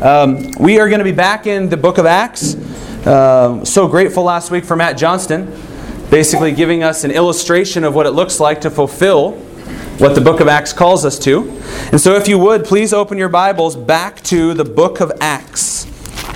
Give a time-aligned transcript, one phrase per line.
[0.00, 2.54] Um, we are going to be back in the book of Acts.
[3.04, 5.52] Uh, so grateful last week for Matt Johnston,
[6.08, 9.32] basically giving us an illustration of what it looks like to fulfill
[9.98, 11.50] what the book of Acts calls us to.
[11.90, 15.86] And so, if you would, please open your Bibles back to the book of Acts.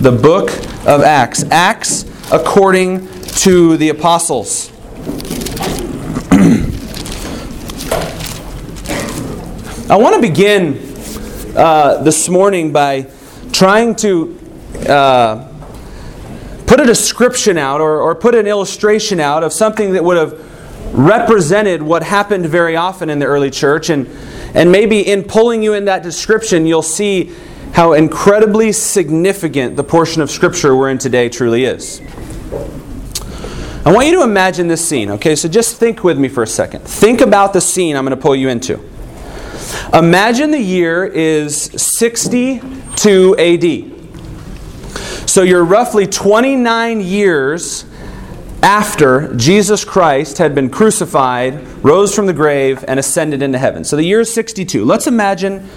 [0.01, 0.51] The book
[0.85, 1.45] of Acts.
[1.45, 3.07] Acts according
[3.43, 4.73] to the apostles.
[9.89, 10.81] I want to begin
[11.57, 13.07] uh, this morning by
[13.53, 14.39] trying to
[14.89, 15.49] uh,
[16.67, 20.33] put a description out or, or put an illustration out of something that would have
[20.95, 23.91] represented what happened very often in the early church.
[23.91, 24.09] And,
[24.55, 27.33] and maybe in pulling you in that description, you'll see
[27.73, 32.01] how incredibly significant the portion of Scripture we're in today truly is.
[33.85, 35.35] I want you to imagine this scene, okay?
[35.35, 36.83] So just think with me for a second.
[36.83, 38.92] Think about the scene I'm going to pull you into.
[39.93, 43.93] Imagine the year is 62 AD.
[45.29, 47.85] So you're roughly 29 years
[48.63, 53.85] after Jesus Christ had been crucified, rose from the grave, and ascended into heaven.
[53.85, 54.85] So the year is 62.
[54.85, 55.69] Let's imagine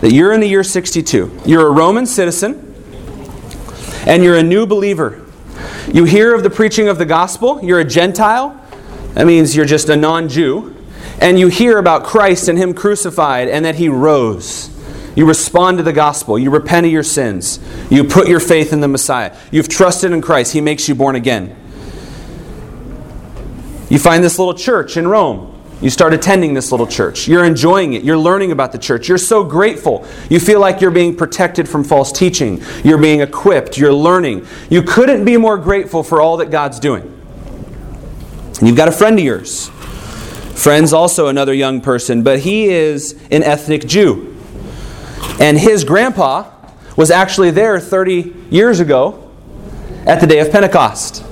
[0.00, 1.40] that you're in the year 62.
[1.44, 2.74] You're a Roman citizen,
[4.06, 5.26] and you're a new believer.
[5.92, 8.56] You hear of the preaching of the gospel, you're a Gentile.
[9.14, 10.76] That means you're just a non Jew
[11.20, 14.70] and you hear about Christ and Him crucified and that He rose.
[15.14, 16.38] You respond to the gospel.
[16.38, 17.58] You repent of your sins.
[17.90, 19.36] You put your faith in the Messiah.
[19.50, 20.52] You've trusted in Christ.
[20.52, 21.56] He makes you born again.
[23.90, 25.48] You find this little church in Rome.
[25.82, 27.26] You start attending this little church.
[27.26, 28.04] You're enjoying it.
[28.04, 29.08] You're learning about the church.
[29.08, 30.06] You're so grateful.
[30.28, 32.62] You feel like you're being protected from false teaching.
[32.84, 33.78] You're being equipped.
[33.78, 34.46] You're learning.
[34.68, 37.02] You couldn't be more grateful for all that God's doing.
[38.58, 39.70] And you've got a friend of yours
[40.60, 44.36] Friend's also another young person, but he is an ethnic Jew.
[45.40, 46.50] And his grandpa
[46.98, 49.30] was actually there 30 years ago
[50.06, 51.24] at the day of Pentecost.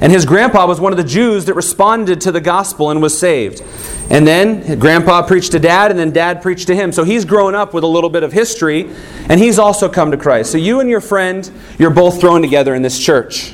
[0.00, 3.18] And his grandpa was one of the Jews that responded to the gospel and was
[3.18, 3.62] saved.
[4.08, 6.90] And then grandpa preached to dad, and then dad preached to him.
[6.90, 8.88] So he's grown up with a little bit of history,
[9.28, 10.50] and he's also come to Christ.
[10.50, 13.52] So you and your friend, you're both thrown together in this church.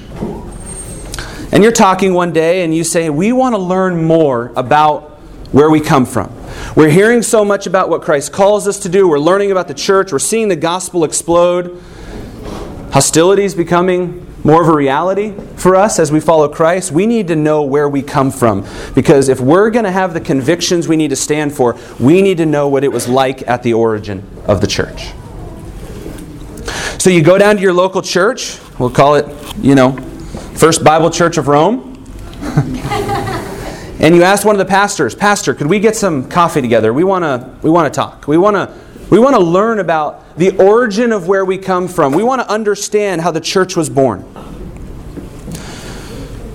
[1.53, 5.11] And you're talking one day and you say, We want to learn more about
[5.53, 6.33] where we come from.
[6.77, 9.09] We're hearing so much about what Christ calls us to do.
[9.09, 10.13] We're learning about the church.
[10.13, 11.83] We're seeing the gospel explode.
[12.93, 16.93] Hostility is becoming more of a reality for us as we follow Christ.
[16.93, 18.67] We need to know where we come from.
[18.95, 22.39] Because if we're going to have the convictions we need to stand for, we need
[22.39, 25.11] to know what it was like at the origin of the church.
[27.01, 29.27] So you go down to your local church, we'll call it,
[29.59, 29.97] you know,
[30.55, 32.05] First Bible Church of Rome.
[34.01, 36.93] and you ask one of the pastors, Pastor, could we get some coffee together?
[36.93, 38.29] We want to we want to talk.
[38.29, 38.75] We want to
[39.11, 42.13] we want to learn about the origin of where we come from.
[42.13, 44.25] We want to understand how the church was born.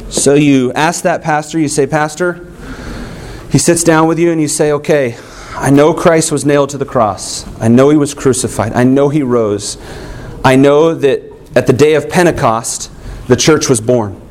[0.09, 2.47] So you ask that pastor, you say, Pastor,
[3.51, 5.17] he sits down with you and you say, Okay,
[5.55, 7.45] I know Christ was nailed to the cross.
[7.59, 8.73] I know he was crucified.
[8.73, 9.77] I know he rose.
[10.43, 11.21] I know that
[11.55, 12.91] at the day of Pentecost,
[13.27, 14.21] the church was born.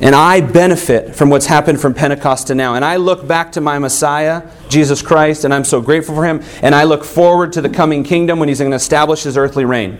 [0.00, 2.74] And I benefit from what's happened from Pentecost to now.
[2.74, 6.42] And I look back to my Messiah, Jesus Christ, and I'm so grateful for him.
[6.62, 9.66] And I look forward to the coming kingdom when he's going to establish his earthly
[9.66, 9.98] reign.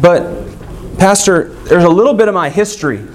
[0.00, 0.48] But,
[0.98, 3.06] Pastor, there's a little bit of my history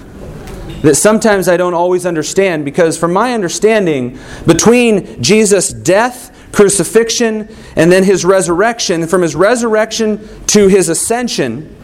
[0.80, 7.92] that sometimes I don't always understand because, from my understanding, between Jesus' death, crucifixion, and
[7.92, 11.76] then his resurrection, from his resurrection to his ascension,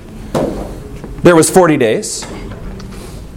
[1.23, 2.25] there was 40 days.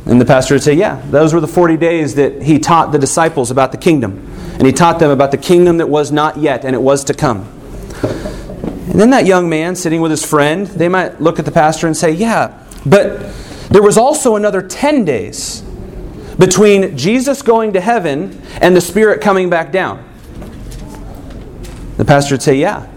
[0.05, 2.99] And the pastor would say, Yeah, those were the 40 days that he taught the
[2.99, 4.27] disciples about the kingdom.
[4.53, 7.13] And he taught them about the kingdom that was not yet and it was to
[7.13, 7.47] come.
[8.91, 11.87] And then that young man sitting with his friend, they might look at the pastor
[11.87, 13.19] and say, Yeah, but
[13.69, 15.61] there was also another 10 days
[16.37, 20.03] between Jesus going to heaven and the Spirit coming back down.
[21.97, 22.87] The pastor would say, Yeah,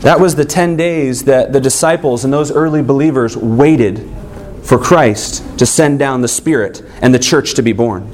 [0.00, 4.08] that was the 10 days that the disciples and those early believers waited
[4.62, 8.10] for Christ to send down the Spirit and the church to be born.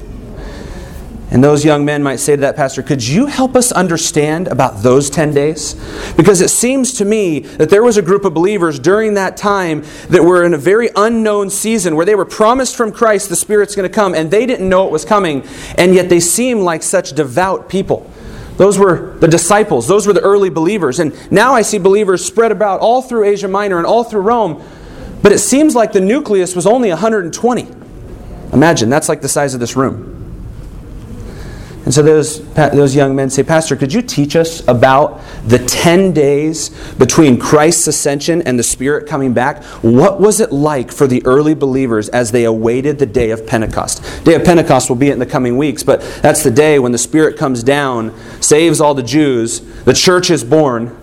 [1.29, 4.81] And those young men might say to that pastor, Could you help us understand about
[4.81, 5.73] those 10 days?
[6.15, 9.83] Because it seems to me that there was a group of believers during that time
[10.09, 13.75] that were in a very unknown season where they were promised from Christ the Spirit's
[13.75, 15.45] going to come and they didn't know it was coming,
[15.77, 18.09] and yet they seemed like such devout people.
[18.57, 20.99] Those were the disciples, those were the early believers.
[20.99, 24.63] And now I see believers spread about all through Asia Minor and all through Rome,
[25.21, 27.67] but it seems like the nucleus was only 120.
[28.53, 30.16] Imagine, that's like the size of this room.
[31.87, 36.11] And so those, those young men say, Pastor, could you teach us about the 10
[36.11, 39.63] days between Christ's ascension and the Spirit coming back?
[39.83, 44.03] What was it like for the early believers as they awaited the day of Pentecost?
[44.25, 46.97] Day of Pentecost will be in the coming weeks, but that's the day when the
[46.97, 50.93] Spirit comes down, saves all the Jews, the church is born.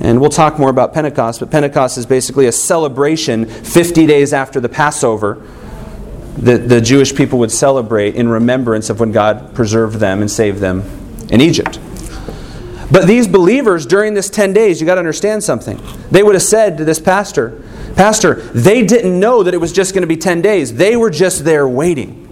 [0.00, 4.60] And we'll talk more about Pentecost, but Pentecost is basically a celebration 50 days after
[4.60, 5.42] the Passover
[6.38, 10.60] that the Jewish people would celebrate in remembrance of when God preserved them and saved
[10.60, 10.82] them
[11.30, 11.80] in Egypt.
[12.90, 15.80] But these believers during this 10 days, you got to understand something.
[16.10, 17.62] They would have said to this pastor,
[17.96, 20.74] Pastor, they didn't know that it was just going to be 10 days.
[20.74, 22.24] They were just there waiting.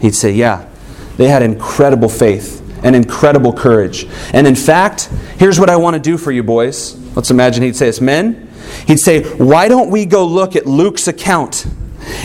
[0.00, 0.68] He'd say, Yeah,
[1.16, 4.06] they had incredible faith and incredible courage.
[4.32, 6.96] And in fact, here's what I want to do for you boys.
[7.14, 8.48] Let's imagine he'd say, It's men.
[8.86, 11.66] He'd say, Why don't we go look at Luke's account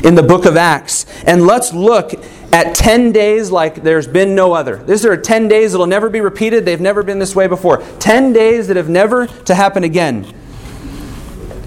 [0.04, 1.06] in the book of Acts.
[1.24, 2.14] And let's look
[2.54, 4.78] at 10 days like there's been no other.
[4.78, 6.66] These are 10 days that'll never be repeated.
[6.66, 7.78] They've never been this way before.
[8.00, 10.34] 10 days that have never to happen again.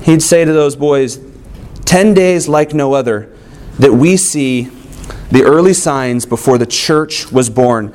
[0.02, 1.20] He'd say to those boys,
[1.84, 3.34] 10 days like no other,
[3.78, 4.70] that we see
[5.30, 7.94] the early signs before the church was born.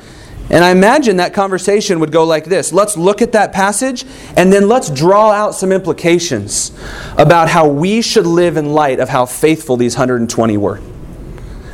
[0.50, 4.06] And I imagine that conversation would go like this Let's look at that passage
[4.36, 6.72] and then let's draw out some implications
[7.18, 10.78] about how we should live in light of how faithful these 120 were.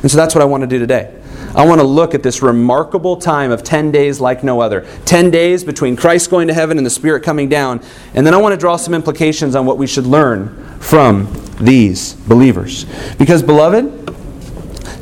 [0.02, 1.16] And so that's what I want to do today.
[1.54, 4.86] I want to look at this remarkable time of 10 days like no other.
[5.04, 7.82] 10 days between Christ going to heaven and the Spirit coming down.
[8.14, 11.28] And then I want to draw some implications on what we should learn from
[11.60, 12.86] these believers.
[13.18, 14.14] Because, beloved,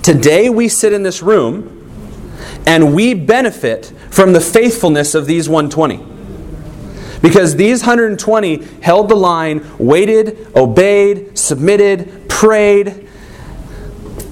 [0.03, 1.78] today we sit in this room
[2.67, 6.05] and we benefit from the faithfulness of these 120.
[7.21, 13.09] Because these 120 held the line, waited, obeyed, submitted, prayed.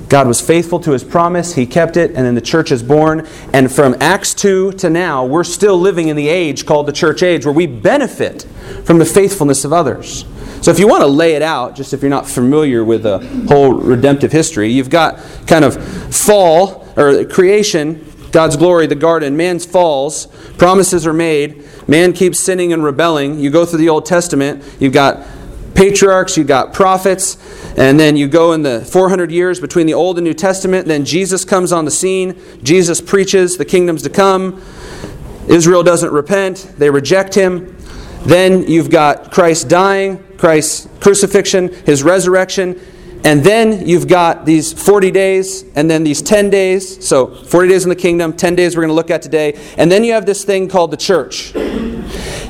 [0.09, 3.27] God was faithful to his promise, he kept it, and then the church is born.
[3.53, 7.25] And from Acts 2 to now, we're still living in the age called the church
[7.25, 8.43] age where we benefit
[8.85, 10.25] from the faithfulness of others.
[10.61, 13.19] So if you want to lay it out, just if you're not familiar with the
[13.49, 15.77] whole redemptive history, you've got kind of
[16.15, 18.05] fall or creation
[18.37, 20.27] God's glory, the garden, man's falls,
[20.59, 23.41] promises are made, man keeps sinning and rebelling.
[23.41, 25.27] You go through the Old Testament, you've got
[25.73, 27.39] patriarchs, you've got prophets,
[27.79, 31.07] and then you go in the 400 years between the Old and New Testament, then
[31.07, 34.63] Jesus comes on the scene, Jesus preaches the kingdoms to come.
[35.49, 37.75] Israel doesn't repent, they reject him.
[38.27, 42.79] Then you've got Christ dying, Christ's crucifixion, his resurrection,
[43.27, 47.05] and then you've got these 40 days and then these 10 days.
[47.05, 49.59] So 40 days in the kingdom, 10 days we're going to look at today.
[49.77, 51.53] And then you have this thing called the church.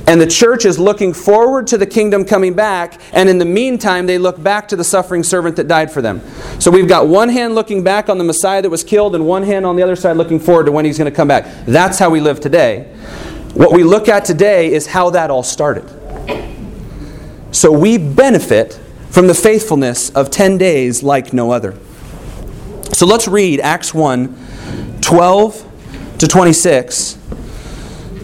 [0.07, 4.07] And the church is looking forward to the kingdom coming back, and in the meantime,
[4.07, 6.21] they look back to the suffering servant that died for them.
[6.61, 9.45] So we've got one hand looking back on the Messiah that was killed, and one
[9.45, 11.65] hand on the other side looking forward to when he's going to come back.
[11.65, 12.85] That's how we live today.
[13.55, 15.89] What we look at today is how that all started.
[17.51, 18.79] So we benefit
[19.17, 21.75] from the faithfulness of 10 days like no other.
[22.93, 27.15] So let's read Acts 1 12 to 26.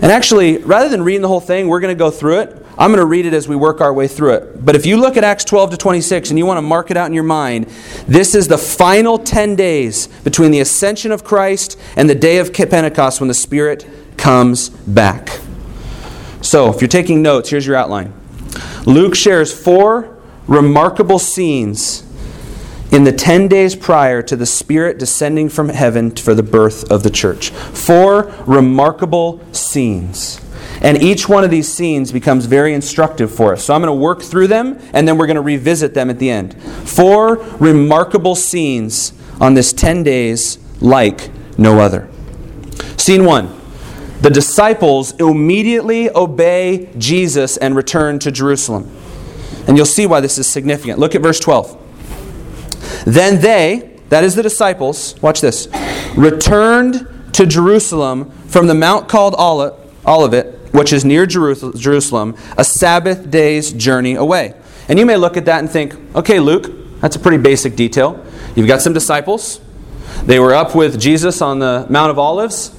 [0.02, 2.66] And actually, rather than reading the whole thing, we're going to go through it.
[2.76, 4.66] I'm going to read it as we work our way through it.
[4.66, 6.98] But if you look at Acts 12 to 26 and you want to mark it
[6.98, 7.68] out in your mind,
[8.06, 12.52] this is the final 10 days between the ascension of Christ and the day of
[12.52, 13.86] Pentecost when the Spirit
[14.18, 15.40] comes back.
[16.42, 18.12] So, if you're taking notes, here's your outline.
[18.84, 22.04] Luke shares four remarkable scenes
[22.90, 27.02] in the 10 days prior to the Spirit descending from heaven for the birth of
[27.02, 27.50] the church.
[27.50, 30.40] Four remarkable scenes.
[30.82, 33.64] And each one of these scenes becomes very instructive for us.
[33.64, 36.18] So I'm going to work through them and then we're going to revisit them at
[36.18, 36.60] the end.
[36.62, 42.08] Four remarkable scenes on this 10 days like no other.
[42.96, 43.58] Scene one
[44.20, 48.88] the disciples immediately obey Jesus and return to Jerusalem.
[49.66, 50.98] And you'll see why this is significant.
[50.98, 51.78] Look at verse 12.
[53.06, 55.68] Then they, that is the disciples, watch this,
[56.16, 63.72] returned to Jerusalem from the mount called Olivet, which is near Jerusalem, a Sabbath day's
[63.72, 64.54] journey away.
[64.88, 68.24] And you may look at that and think, okay, Luke, that's a pretty basic detail.
[68.54, 69.60] You've got some disciples.
[70.24, 72.76] They were up with Jesus on the Mount of Olives.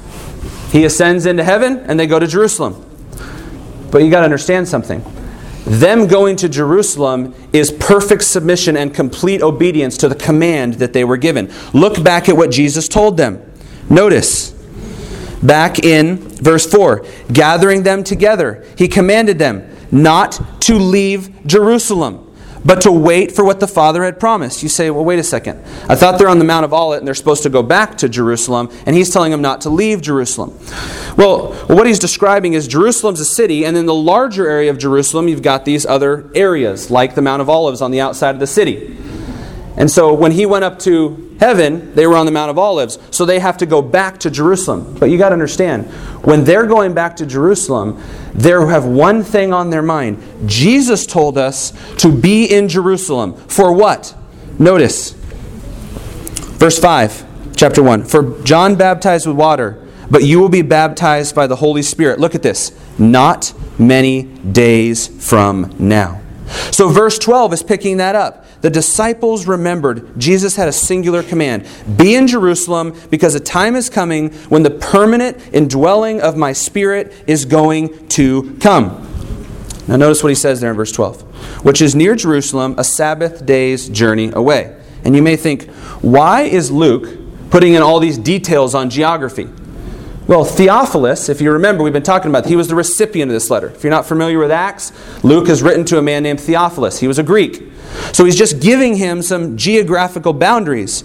[0.72, 2.84] He ascends into heaven and they go to Jerusalem.
[3.92, 5.04] But you got to understand something.
[5.66, 11.04] Them going to Jerusalem is perfect submission and complete obedience to the command that they
[11.04, 11.52] were given.
[11.74, 13.42] Look back at what Jesus told them.
[13.90, 14.52] Notice,
[15.42, 22.33] back in verse 4 gathering them together, he commanded them not to leave Jerusalem,
[22.66, 24.64] but to wait for what the Father had promised.
[24.64, 25.64] You say, well, wait a second.
[25.90, 28.10] I thought they're on the Mount of Olivet and they're supposed to go back to
[28.10, 30.58] Jerusalem, and he's telling them not to leave Jerusalem.
[31.18, 35.28] Well, what he's describing is Jerusalem's a city, and in the larger area of Jerusalem,
[35.28, 38.48] you've got these other areas, like the Mount of Olives on the outside of the
[38.48, 38.98] city.
[39.76, 42.98] And so when he went up to heaven, they were on the Mount of Olives.
[43.12, 44.96] So they have to go back to Jerusalem.
[44.98, 45.88] But you got to understand,
[46.24, 48.02] when they're going back to Jerusalem,
[48.34, 50.24] they have one thing on their mind.
[50.46, 53.36] Jesus told us to be in Jerusalem.
[53.36, 54.16] For what?
[54.58, 55.12] Notice.
[56.62, 58.06] Verse 5, chapter 1.
[58.06, 62.20] For John baptized with water, but you will be baptized by the Holy Spirit.
[62.20, 62.72] Look at this.
[62.98, 66.22] Not many days from now.
[66.72, 71.68] So verse 12 is picking that up the disciples remembered Jesus had a singular command
[71.98, 77.14] Be in Jerusalem because a time is coming when the permanent indwelling of my Spirit
[77.28, 79.10] is going to come.
[79.86, 83.46] Now, notice what he says there in verse 12, which is near Jerusalem, a Sabbath
[83.46, 84.80] day's journey away.
[85.04, 85.70] And you may think,
[86.02, 89.50] why is Luke putting in all these details on geography?
[90.26, 93.50] Well, Theophilus, if you remember, we've been talking about, he was the recipient of this
[93.50, 93.68] letter.
[93.68, 97.02] If you're not familiar with Acts, Luke has written to a man named Theophilus.
[97.02, 97.73] He was a Greek.
[98.14, 101.04] So he's just giving him some geographical boundaries.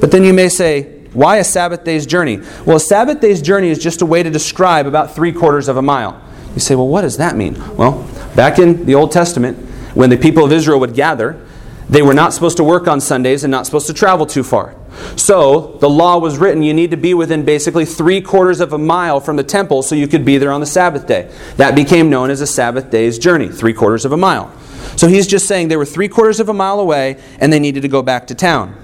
[0.00, 2.40] But then you may say, why a Sabbath day's journey?
[2.64, 5.76] Well, a Sabbath day's journey is just a way to describe about three quarters of
[5.76, 6.20] a mile.
[6.54, 7.54] You say, well, what does that mean?
[7.76, 9.58] Well, back in the Old Testament,
[9.94, 11.44] when the people of Israel would gather,
[11.88, 14.76] they were not supposed to work on Sundays and not supposed to travel too far.
[15.16, 18.78] So the law was written you need to be within basically three quarters of a
[18.78, 21.32] mile from the temple so you could be there on the Sabbath day.
[21.56, 24.52] That became known as a Sabbath day's journey, three quarters of a mile.
[24.96, 27.82] So he's just saying they were three quarters of a mile away and they needed
[27.82, 28.76] to go back to town.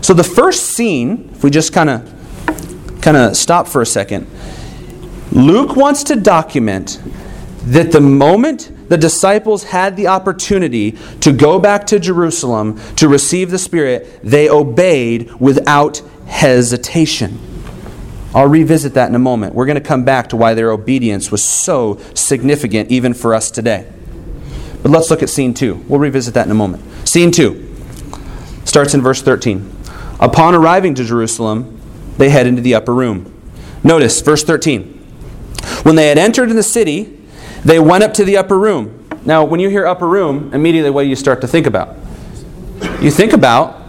[0.00, 4.26] So the first scene, if we just kind of kind of stop for a second,
[5.32, 7.00] Luke wants to document
[7.64, 13.50] that the moment the disciples had the opportunity to go back to Jerusalem to receive
[13.50, 17.38] the Spirit, they obeyed without hesitation.
[18.34, 19.54] I'll revisit that in a moment.
[19.54, 23.50] We're going to come back to why their obedience was so significant, even for us
[23.50, 23.86] today.
[24.82, 25.76] But let's look at scene two.
[25.88, 27.08] We'll revisit that in a moment.
[27.08, 27.68] Scene two
[28.64, 29.70] starts in verse 13.
[30.20, 31.80] Upon arriving to Jerusalem,
[32.16, 33.28] they head into the upper room.
[33.84, 34.84] Notice verse 13.
[35.82, 37.18] When they had entered in the city,
[37.64, 39.08] they went up to the upper room.
[39.24, 41.96] Now, when you hear upper room, immediately what do you start to think about?
[43.00, 43.81] You think about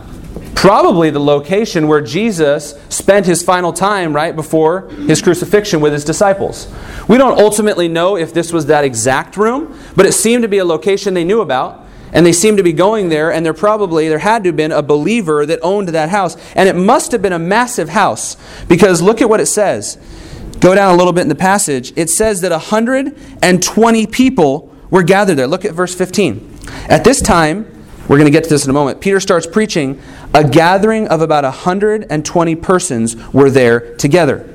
[0.56, 6.06] probably the location where Jesus spent his final time right before his crucifixion with his
[6.06, 6.74] disciples.
[7.08, 10.60] We don't ultimately know if this was that exact room, but it seemed to be
[10.60, 11.82] a location they knew about.
[12.14, 14.72] And they seemed to be going there, and there probably, there had to have been
[14.72, 16.38] a believer that owned that house.
[16.54, 19.98] And it must have been a massive house, because look at what it says.
[20.60, 21.92] Go down a little bit in the passage.
[21.96, 25.48] It says that 120 people were gathered there.
[25.48, 26.60] Look at verse 15.
[26.88, 27.73] At this time,
[28.08, 29.00] we're going to get to this in a moment.
[29.00, 30.02] Peter starts preaching.
[30.34, 34.50] A gathering of about 120 persons were there together.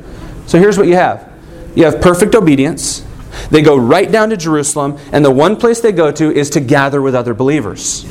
[0.46, 1.30] So here's what you have
[1.74, 3.04] you have perfect obedience.
[3.50, 6.60] They go right down to Jerusalem, and the one place they go to is to
[6.60, 8.04] gather with other believers.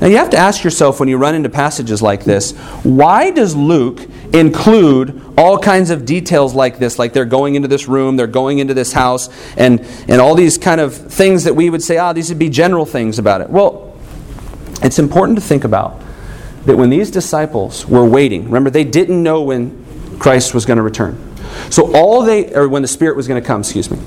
[0.00, 3.56] Now you have to ask yourself when you run into passages like this why does
[3.56, 4.00] Luke
[4.32, 8.58] include all kinds of details like this, like they're going into this room, they're going
[8.58, 12.12] into this house, and, and all these kind of things that we would say, ah,
[12.12, 13.50] these would be general things about it.
[13.50, 13.96] Well,
[14.82, 16.00] it's important to think about
[16.66, 20.82] that when these disciples were waiting, remember, they didn't know when Christ was going to
[20.82, 21.27] return.
[21.70, 23.98] So all they, or when the Spirit was going to come, excuse me.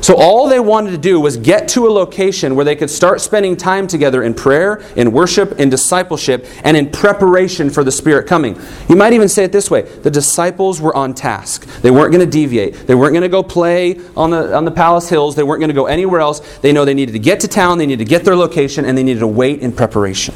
[0.00, 3.20] So all they wanted to do was get to a location where they could start
[3.20, 8.26] spending time together in prayer, in worship, in discipleship, and in preparation for the Spirit
[8.26, 8.58] coming.
[8.88, 11.66] You might even say it this way the disciples were on task.
[11.82, 12.86] They weren't going to deviate.
[12.86, 15.36] They weren't going to go play on the, on the palace hills.
[15.36, 16.40] They weren't going to go anywhere else.
[16.58, 18.96] They know they needed to get to town, they needed to get their location, and
[18.96, 20.34] they needed to wait in preparation.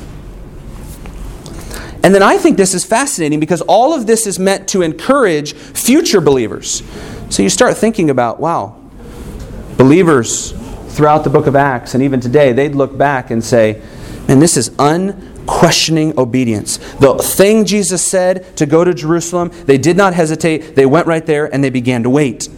[2.04, 5.54] And then I think this is fascinating because all of this is meant to encourage
[5.54, 6.82] future believers.
[7.30, 8.78] So you start thinking about, wow,
[9.78, 10.52] believers
[10.88, 13.80] throughout the book of Acts and even today, they'd look back and say,
[14.28, 16.76] man, this is unquestioning obedience.
[16.76, 20.76] The thing Jesus said to go to Jerusalem, they did not hesitate.
[20.76, 22.50] They went right there and they began to wait.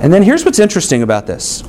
[0.00, 1.62] And then here's what's interesting about this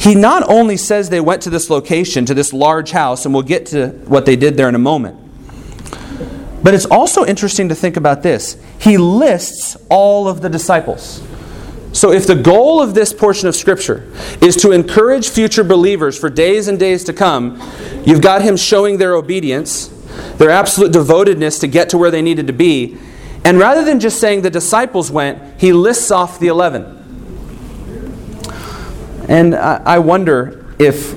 [0.00, 3.42] he not only says they went to this location, to this large house, and we'll
[3.42, 5.18] get to what they did there in a moment,
[6.62, 8.56] but it's also interesting to think about this.
[8.78, 11.22] He lists all of the disciples.
[11.92, 16.30] So, if the goal of this portion of Scripture is to encourage future believers for
[16.30, 17.60] days and days to come,
[18.06, 19.88] you've got him showing their obedience,
[20.38, 22.96] their absolute devotedness to get to where they needed to be.
[23.44, 26.99] And rather than just saying the disciples went, he lists off the 11.
[29.28, 31.14] And I wonder if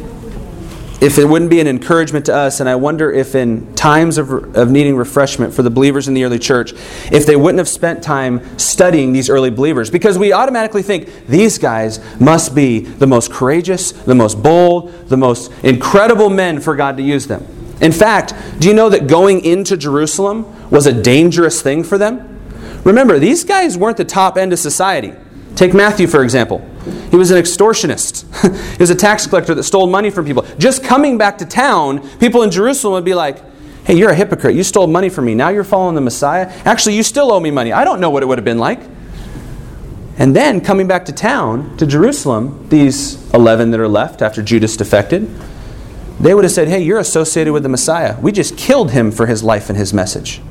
[1.04, 4.56] if it wouldn't be an encouragement to us, and I wonder if in times of,
[4.56, 6.72] of needing refreshment for the believers in the early church,
[7.12, 9.90] if they wouldn't have spent time studying these early believers.
[9.90, 15.18] Because we automatically think these guys must be the most courageous, the most bold, the
[15.18, 17.46] most incredible men for God to use them.
[17.82, 22.40] In fact, do you know that going into Jerusalem was a dangerous thing for them?
[22.86, 25.14] Remember, these guys weren't the top end of society.
[25.58, 26.66] Take Matthew, for example.
[27.10, 28.24] He was an extortionist.
[28.72, 30.44] he was a tax collector that stole money from people.
[30.58, 33.38] Just coming back to town, people in Jerusalem would be like,
[33.86, 34.56] hey, you're a hypocrite.
[34.56, 35.36] You stole money from me.
[35.36, 36.48] Now you're following the Messiah.
[36.66, 37.72] Actually, you still owe me money.
[37.72, 38.80] I don't know what it would have been like.
[40.18, 44.78] And then coming back to town, to Jerusalem, these 11 that are left after Judas
[44.78, 45.30] defected,
[46.20, 48.20] they would have said, hey, you're associated with the Messiah.
[48.20, 50.42] We just killed him for his life and his message.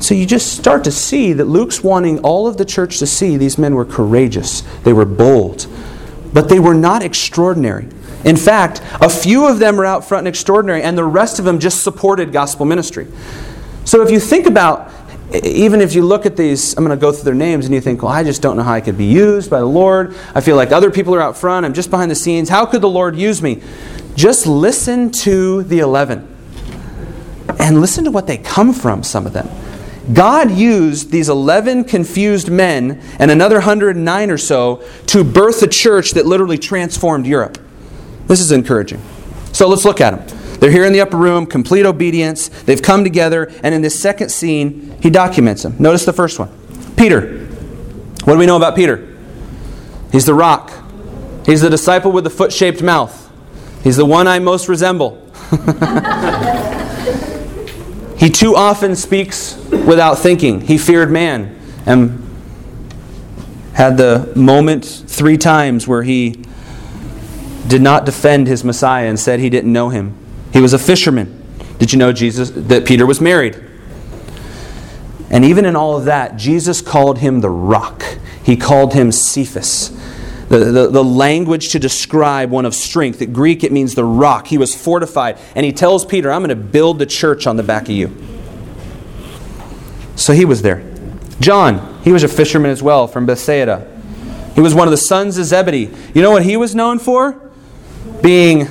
[0.00, 3.36] So you just start to see that Luke's wanting all of the church to see
[3.36, 5.66] these men were courageous, they were bold,
[6.32, 7.88] but they were not extraordinary.
[8.24, 11.44] In fact, a few of them were out front and extraordinary, and the rest of
[11.44, 13.06] them just supported gospel ministry.
[13.84, 14.92] So if you think about,
[15.32, 17.80] even if you look at these, I'm going to go through their names, and you
[17.80, 20.16] think, well, I just don't know how I could be used by the Lord.
[20.34, 22.48] I feel like other people are out front, I'm just behind the scenes.
[22.48, 23.62] How could the Lord use me?
[24.14, 26.36] Just listen to the 11
[27.60, 29.48] and listen to what they come from, some of them.
[30.12, 36.12] God used these 11 confused men and another 109 or so to birth a church
[36.12, 37.58] that literally transformed Europe.
[38.26, 39.02] This is encouraging.
[39.52, 40.38] So let's look at them.
[40.60, 42.48] They're here in the upper room, complete obedience.
[42.48, 45.76] They've come together, and in this second scene, he documents them.
[45.78, 46.48] Notice the first one
[46.96, 47.46] Peter.
[48.24, 49.16] What do we know about Peter?
[50.10, 50.72] He's the rock,
[51.46, 53.30] he's the disciple with the foot shaped mouth,
[53.84, 55.22] he's the one I most resemble.
[58.18, 60.60] He too often speaks without thinking.
[60.60, 62.24] He feared man and
[63.74, 66.42] had the moment three times where he
[67.68, 70.16] did not defend his Messiah and said he didn't know him.
[70.52, 71.44] He was a fisherman.
[71.78, 73.62] Did you know Jesus that Peter was married?
[75.30, 78.02] And even in all of that, Jesus called him the rock.
[78.42, 79.97] He called him Cephas
[80.48, 83.20] the, the, the, language to describe one of strength.
[83.20, 84.46] In Greek, it means the rock.
[84.46, 85.38] He was fortified.
[85.54, 88.10] And he tells Peter, I'm going to build the church on the back of you.
[90.16, 90.82] So he was there.
[91.38, 93.86] John, he was a fisherman as well from Bethsaida.
[94.54, 95.90] He was one of the sons of Zebedee.
[96.14, 97.50] You know what he was known for?
[98.22, 98.62] Being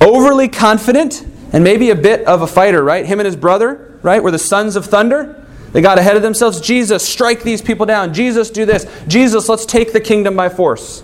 [0.00, 3.06] overly confident and maybe a bit of a fighter, right?
[3.06, 5.41] Him and his brother, right, were the sons of thunder.
[5.72, 6.60] They got ahead of themselves.
[6.60, 8.12] Jesus, strike these people down.
[8.12, 8.86] Jesus, do this.
[9.08, 11.02] Jesus, let's take the kingdom by force.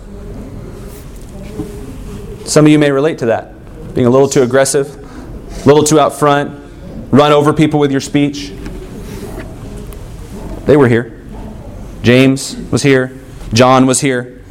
[2.45, 3.53] Some of you may relate to that.
[3.93, 6.71] Being a little too aggressive, a little too out front,
[7.11, 8.51] run over people with your speech.
[10.65, 11.19] They were here.
[12.03, 13.19] James was here.
[13.53, 14.41] John was here.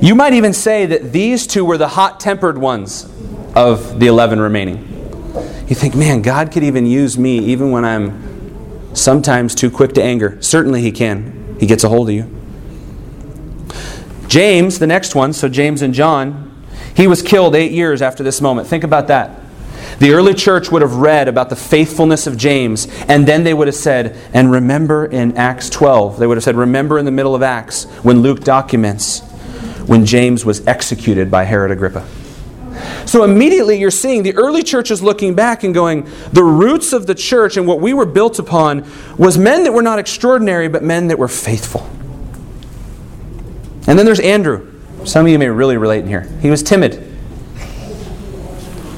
[0.00, 3.04] You might even say that these two were the hot tempered ones
[3.54, 4.78] of the 11 remaining.
[5.68, 8.29] You think, man, God could even use me even when I'm
[8.92, 10.40] sometimes too quick to anger.
[10.40, 11.56] Certainly he can.
[11.58, 12.36] He gets a hold of you.
[14.28, 18.40] James, the next one, so James and John, he was killed eight years after this
[18.40, 18.68] moment.
[18.68, 19.40] Think about that.
[19.98, 23.68] The early church would have read about the faithfulness of James, and then they would
[23.68, 27.34] have said, and remember in Acts 12, they would have said, remember in the middle
[27.34, 29.20] of Acts when Luke documents
[29.86, 32.06] when James was executed by Herod Agrippa.
[33.06, 37.06] So immediately you're seeing the early church is looking back and going, the roots of
[37.06, 38.86] the church and what we were built upon
[39.16, 41.88] was men that were not extraordinary, but men that were faithful.
[43.86, 44.72] And then there's Andrew.
[45.04, 46.22] Some of you may really relate in here.
[46.40, 47.06] He was timid.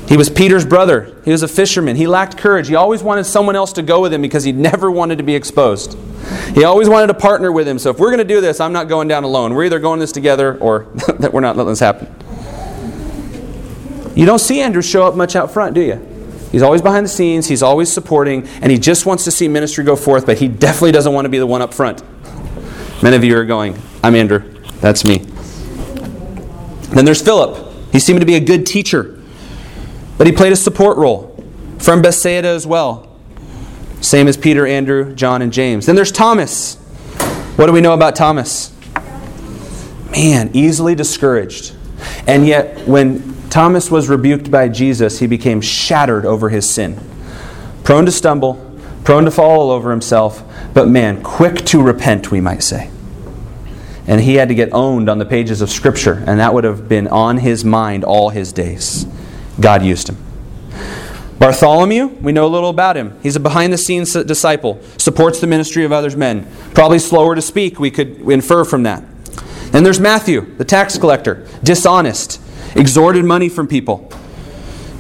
[0.09, 1.17] He was Peter's brother.
[1.25, 1.97] He was a fisherman.
[1.97, 2.69] He lacked courage.
[2.69, 5.35] He always wanted someone else to go with him because he never wanted to be
[5.35, 5.97] exposed.
[6.55, 7.79] He always wanted to partner with him.
[7.79, 9.55] So if we're going to do this, I'm not going down alone.
[9.55, 10.85] We're either going this together or
[11.19, 12.15] that we're not letting this happen.
[14.15, 16.09] You don't see Andrew show up much out front, do you?
[16.51, 19.85] He's always behind the scenes, he's always supporting, and he just wants to see ministry
[19.85, 22.03] go forth, but he definitely doesn't want to be the one up front.
[23.03, 24.41] Many of you are going, I'm Andrew.
[24.81, 25.19] That's me.
[26.91, 27.73] Then there's Philip.
[27.91, 29.23] He seemed to be a good teacher,
[30.19, 31.43] but he played a support role
[31.79, 33.09] from Bethsaida as well.
[34.03, 35.87] Same as Peter, Andrew, John, and James.
[35.87, 36.77] Then there's Thomas.
[37.57, 38.75] What do we know about Thomas?
[40.11, 41.75] Man, easily discouraged.
[42.27, 46.99] And yet, when Thomas was rebuked by Jesus, he became shattered over his sin.
[47.85, 48.55] Prone to stumble,
[49.05, 52.91] prone to fall all over himself, but man, quick to repent, we might say.
[54.07, 56.89] And he had to get owned on the pages of Scripture, and that would have
[56.89, 59.05] been on his mind all his days.
[59.61, 60.17] God used him.
[61.39, 63.21] Bartholomew, we know a little about him.
[63.23, 66.51] He's a behind the scenes disciple, supports the ministry of others men.
[66.73, 69.05] Probably slower to speak, we could infer from that.
[69.75, 72.41] And there's Matthew, the tax collector, dishonest,
[72.77, 74.11] extorted money from people.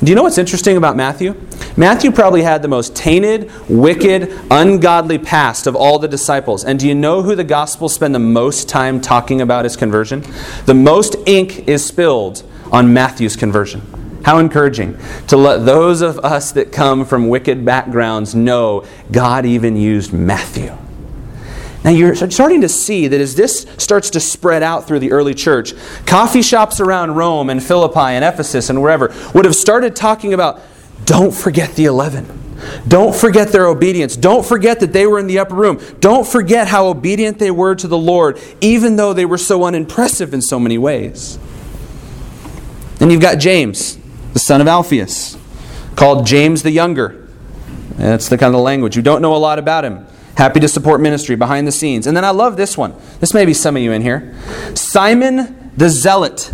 [0.02, 1.40] Do you know what's interesting about Matthew?
[1.76, 6.64] Matthew probably had the most tainted, wicked, ungodly past of all the disciples.
[6.64, 10.24] And do you know who the Gospels spend the most time talking about his conversion?
[10.66, 14.20] The most ink is spilled on Matthew's conversion.
[14.24, 19.76] How encouraging to let those of us that come from wicked backgrounds know God even
[19.76, 20.76] used Matthew.
[21.84, 25.34] Now you're starting to see that as this starts to spread out through the early
[25.34, 25.74] church,
[26.06, 30.60] coffee shops around Rome and Philippi and Ephesus and wherever would have started talking about
[31.04, 32.40] don't forget the 11.
[32.86, 34.16] Don't forget their obedience.
[34.16, 35.80] Don't forget that they were in the upper room.
[35.98, 40.32] Don't forget how obedient they were to the Lord, even though they were so unimpressive
[40.32, 41.38] in so many ways.
[43.00, 43.98] And you've got James,
[44.32, 45.36] the son of Alphaeus,
[45.96, 47.28] called James the Younger.
[47.96, 48.94] That's the kind of language.
[48.94, 50.06] You don't know a lot about him.
[50.36, 52.06] Happy to support ministry behind the scenes.
[52.06, 52.94] And then I love this one.
[53.20, 54.34] This may be some of you in here.
[54.74, 56.52] Simon the Zealot.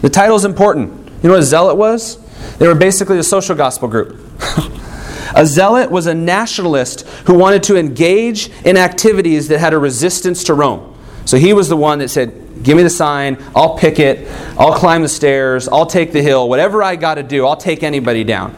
[0.00, 1.06] The title's important.
[1.22, 2.18] You know what a zealot was?
[2.58, 4.20] They were basically a social gospel group.
[5.34, 10.44] a zealot was a nationalist who wanted to engage in activities that had a resistance
[10.44, 10.96] to Rome.
[11.24, 14.72] So he was the one that said, Give me the sign, I'll pick it, I'll
[14.72, 18.24] climb the stairs, I'll take the hill, whatever I got to do, I'll take anybody
[18.24, 18.56] down.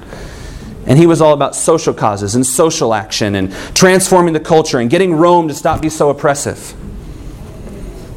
[0.88, 4.88] And he was all about social causes and social action and transforming the culture and
[4.88, 6.74] getting Rome to stop being so oppressive.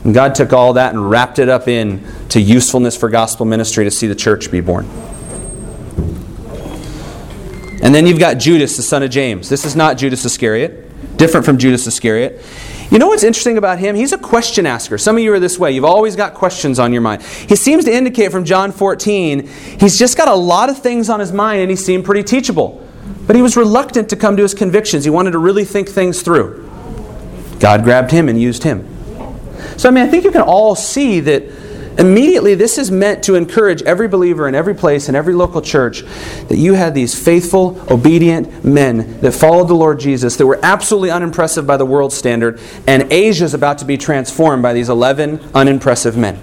[0.05, 3.83] And God took all that and wrapped it up in to usefulness for gospel ministry
[3.83, 4.85] to see the church be born.
[7.83, 9.49] And then you've got Judas, the son of James.
[9.49, 10.90] This is not Judas Iscariot,
[11.21, 12.43] different from Judas Iscariot.
[12.89, 13.95] You know what's interesting about him?
[13.95, 14.97] He's a question asker.
[14.97, 15.71] Some of you are this way.
[15.71, 17.21] You've always got questions on your mind.
[17.21, 19.47] He seems to indicate from John 14,
[19.79, 22.83] he's just got a lot of things on his mind and he seemed pretty teachable.
[23.27, 25.03] But he was reluctant to come to his convictions.
[25.03, 26.67] He wanted to really think things through.
[27.59, 28.87] God grabbed him and used him.
[29.77, 31.43] So, I mean, I think you can all see that
[31.97, 36.03] Immediately, this is meant to encourage every believer in every place, in every local church,
[36.47, 41.11] that you had these faithful, obedient men that followed the Lord Jesus, that were absolutely
[41.11, 45.41] unimpressive by the world standard, and Asia is about to be transformed by these 11
[45.53, 46.39] unimpressive men.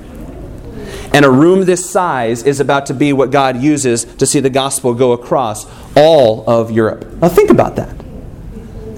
[1.15, 4.51] And a room this size is about to be what God uses to see the
[4.51, 7.07] gospel go across all of Europe.
[7.15, 8.08] Now, think about that.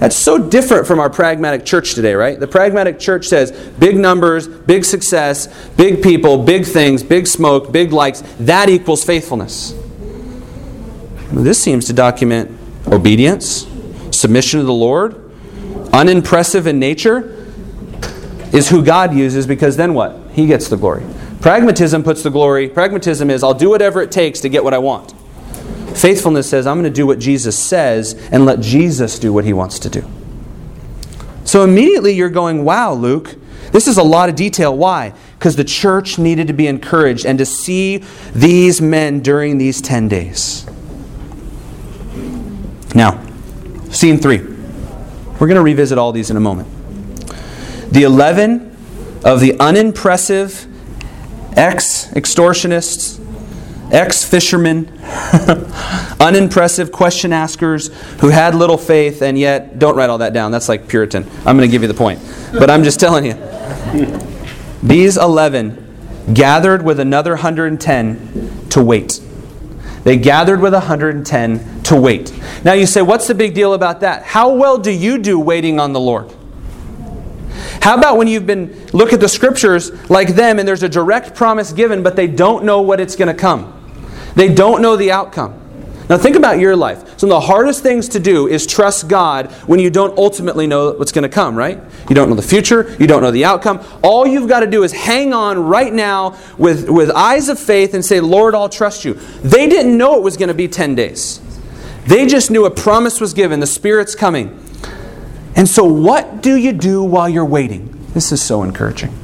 [0.01, 2.39] That's so different from our pragmatic church today, right?
[2.39, 7.93] The pragmatic church says big numbers, big success, big people, big things, big smoke, big
[7.93, 8.23] likes.
[8.39, 9.75] That equals faithfulness.
[11.31, 12.49] This seems to document
[12.87, 13.67] obedience,
[14.09, 15.31] submission to the Lord,
[15.93, 17.37] unimpressive in nature,
[18.51, 20.17] is who God uses because then what?
[20.31, 21.05] He gets the glory.
[21.41, 22.69] Pragmatism puts the glory.
[22.69, 25.13] Pragmatism is I'll do whatever it takes to get what I want.
[25.95, 29.53] Faithfulness says, I'm going to do what Jesus says and let Jesus do what he
[29.53, 30.09] wants to do.
[31.43, 33.35] So immediately you're going, wow, Luke,
[33.71, 34.77] this is a lot of detail.
[34.77, 35.13] Why?
[35.37, 40.07] Because the church needed to be encouraged and to see these men during these 10
[40.07, 40.65] days.
[42.93, 43.23] Now,
[43.89, 44.39] scene three.
[44.39, 46.69] We're going to revisit all these in a moment.
[47.91, 48.75] The 11
[49.23, 50.67] of the unimpressive
[51.57, 53.19] ex extortionists
[53.91, 54.87] ex fishermen,
[56.19, 57.87] unimpressive question askers
[58.19, 60.51] who had little faith and yet don't write all that down.
[60.51, 61.25] That's like Puritan.
[61.45, 62.19] I'm going to give you the point.
[62.51, 63.33] But I'm just telling you.
[64.83, 69.21] These 11 gathered with another 110 to wait.
[70.03, 72.33] They gathered with 110 to wait.
[72.63, 74.23] Now you say, what's the big deal about that?
[74.23, 76.33] How well do you do waiting on the Lord?
[77.81, 81.35] How about when you've been look at the scriptures like them and there's a direct
[81.35, 83.80] promise given but they don't know what it's going to come.
[84.35, 85.61] They don't know the outcome.
[86.11, 87.17] Now, think about your life.
[87.17, 90.91] Some of the hardest things to do is trust God when you don't ultimately know
[90.91, 91.79] what's going to come, right?
[92.09, 93.79] You don't know the future, you don't know the outcome.
[94.03, 97.93] All you've got to do is hang on right now with, with eyes of faith
[97.93, 99.13] and say, Lord, I'll trust you.
[99.41, 101.39] They didn't know it was going to be 10 days,
[102.07, 104.59] they just knew a promise was given, the Spirit's coming.
[105.55, 107.87] And so, what do you do while you're waiting?
[108.13, 109.17] This is so encouraging.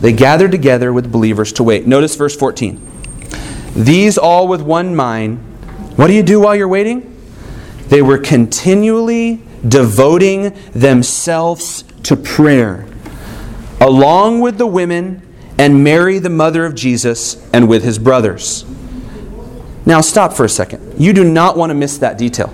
[0.00, 1.86] They gathered together with believers to wait.
[1.86, 2.80] Notice verse 14.
[3.78, 5.38] These all with one mind.
[5.96, 7.14] What do you do while you're waiting?
[7.86, 12.86] They were continually devoting themselves to prayer,
[13.80, 15.22] along with the women
[15.58, 18.64] and Mary, the mother of Jesus, and with his brothers.
[19.86, 21.00] Now, stop for a second.
[21.00, 22.52] You do not want to miss that detail.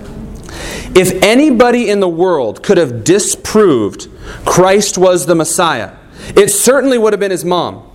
[0.95, 4.09] If anybody in the world could have disproved
[4.45, 5.97] Christ was the Messiah,
[6.37, 7.91] it certainly would have been his mom.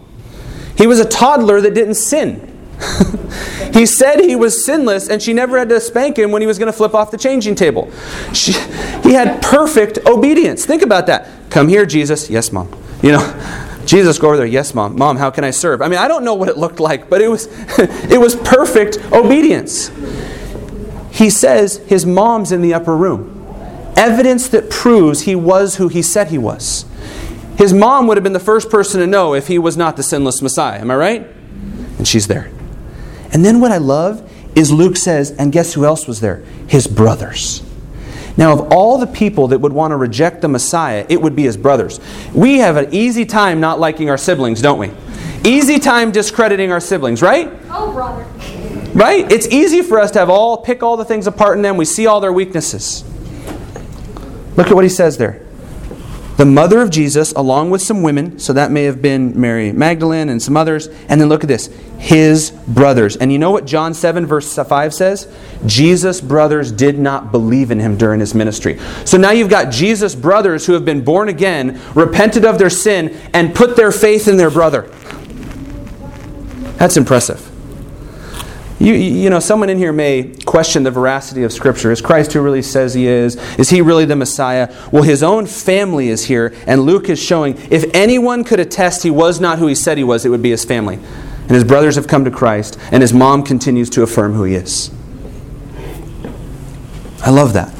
[0.75, 2.48] He was a toddler that didn't sin.
[3.73, 6.57] he said he was sinless, and she never had to spank him when he was
[6.57, 7.91] going to flip off the changing table.
[8.33, 8.53] She,
[9.03, 10.65] he had perfect obedience.
[10.65, 11.27] Think about that.
[11.49, 12.29] Come here, Jesus.
[12.29, 12.73] Yes, mom.
[13.01, 14.45] You know, Jesus, go over there.
[14.45, 14.97] Yes, mom.
[14.97, 15.81] Mom, how can I serve?
[15.81, 17.47] I mean, I don't know what it looked like, but it was,
[17.79, 19.91] it was perfect obedience.
[21.11, 23.35] He says his mom's in the upper room.
[23.97, 26.85] Evidence that proves he was who he said he was.
[27.57, 30.03] His mom would have been the first person to know if he was not the
[30.03, 30.79] sinless Messiah.
[30.79, 31.27] Am I right?
[31.97, 32.49] And she's there.
[33.31, 36.37] And then what I love is Luke says, and guess who else was there?
[36.67, 37.63] His brothers.
[38.37, 41.43] Now, of all the people that would want to reject the Messiah, it would be
[41.43, 41.99] his brothers.
[42.33, 44.91] We have an easy time not liking our siblings, don't we?
[45.43, 47.51] Easy time discrediting our siblings, right?
[47.69, 48.23] Oh, brother.
[48.93, 49.29] Right?
[49.31, 51.77] It's easy for us to have all pick all the things apart in them.
[51.77, 53.03] We see all their weaknesses.
[54.55, 55.45] Look at what he says there
[56.39, 60.29] the mother of Jesus, along with some women, so that may have been Mary Magdalene
[60.29, 60.87] and some others.
[61.09, 61.67] And then look at this
[61.99, 63.17] his brothers.
[63.17, 65.31] And you know what John 7, verse 5 says?
[65.65, 68.79] Jesus' brothers did not believe in him during his ministry.
[69.05, 73.15] So now you've got Jesus' brothers who have been born again, repented of their sin,
[73.33, 74.83] and put their faith in their brother.
[76.77, 77.45] That's impressive.
[78.79, 81.91] You, you know, someone in here may question the veracity of Scripture.
[81.91, 83.35] Is Christ who really says he is?
[83.59, 84.73] Is he really the Messiah?
[84.93, 89.11] Well, his own family is here, and Luke is showing if anyone could attest he
[89.11, 90.97] was not who he said he was, it would be his family.
[91.49, 94.53] And his brothers have come to Christ, and his mom continues to affirm who he
[94.53, 94.91] is.
[97.23, 97.73] I love that.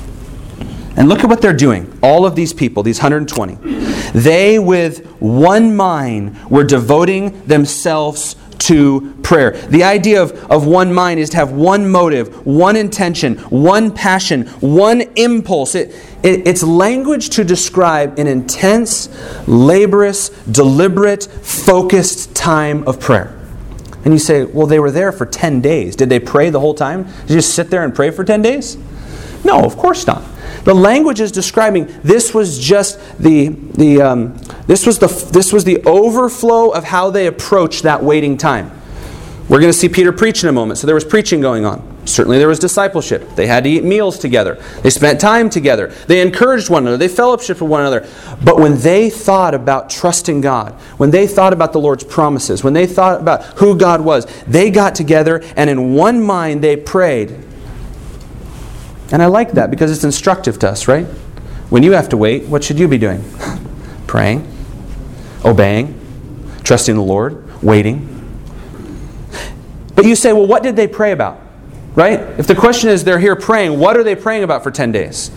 [0.98, 1.98] And look at what they're doing.
[2.02, 3.60] All of these people, these 120,
[4.12, 9.52] they with one mind were devoting themselves to prayer.
[9.52, 14.48] The idea of, of one mind is to have one motive, one intention, one passion,
[14.62, 15.76] one impulse.
[15.76, 15.90] It,
[16.24, 19.10] it, it's language to describe an intense,
[19.48, 23.39] laborious, deliberate, focused time of prayer.
[24.06, 25.96] And you say, well, they were there for 10 days.
[25.96, 27.04] Did they pray the whole time?
[27.04, 28.78] Did you just sit there and pray for 10 days?
[29.44, 30.24] No, of course not.
[30.64, 35.64] The language is describing this was just the, the, um, this, was the, this was
[35.64, 38.72] the overflow of how they approached that waiting time.
[39.48, 40.78] We're going to see Peter preach in a moment.
[40.80, 41.99] So there was preaching going on.
[42.10, 43.36] Certainly there was discipleship.
[43.36, 44.56] They had to eat meals together.
[44.82, 45.88] They spent time together.
[46.08, 46.98] They encouraged one another.
[46.98, 48.08] They fellowshiped with one another.
[48.44, 52.74] But when they thought about trusting God, when they thought about the Lord's promises, when
[52.74, 57.46] they thought about who God was, they got together and in one mind they prayed
[59.12, 61.06] and I like that because it's instructive to us, right?
[61.70, 63.24] When you have to wait, what should you be doing?
[64.08, 64.48] Praying,
[65.44, 66.00] obeying,
[66.64, 68.16] trusting the Lord, waiting.
[69.96, 71.42] But you say, well, what did they pray about?
[71.96, 72.20] Right?
[72.40, 75.32] If the question is they're here praying, what are they praying about for 10 days?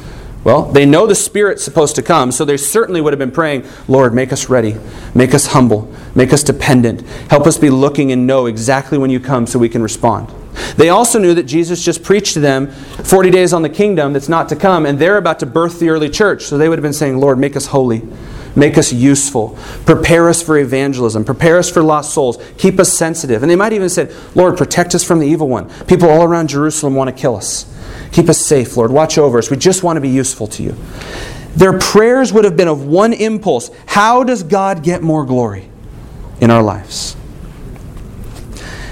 [0.45, 3.65] Well, they know the Spirit's supposed to come, so they certainly would have been praying,
[3.87, 4.77] Lord, make us ready,
[5.15, 9.21] make us humble, make us dependent, help us be looking and know exactly when you
[9.21, 10.33] come so we can respond.
[10.77, 14.29] They also knew that Jesus just preached to them 40 days on the kingdom that's
[14.29, 16.43] not to come, and they're about to birth the early church.
[16.45, 18.03] So they would have been saying, Lord, make us holy,
[18.57, 23.43] make us useful, prepare us for evangelism, prepare us for lost souls, keep us sensitive.
[23.43, 25.69] And they might even said, Lord, protect us from the evil one.
[25.87, 27.67] People all around Jerusalem want to kill us.
[28.13, 28.91] Keep us safe, Lord.
[28.91, 29.51] Watch over us.
[29.51, 30.77] We just want to be useful to you.
[31.57, 35.69] Their prayers would have been of one impulse How does God get more glory
[36.41, 37.17] in our lives?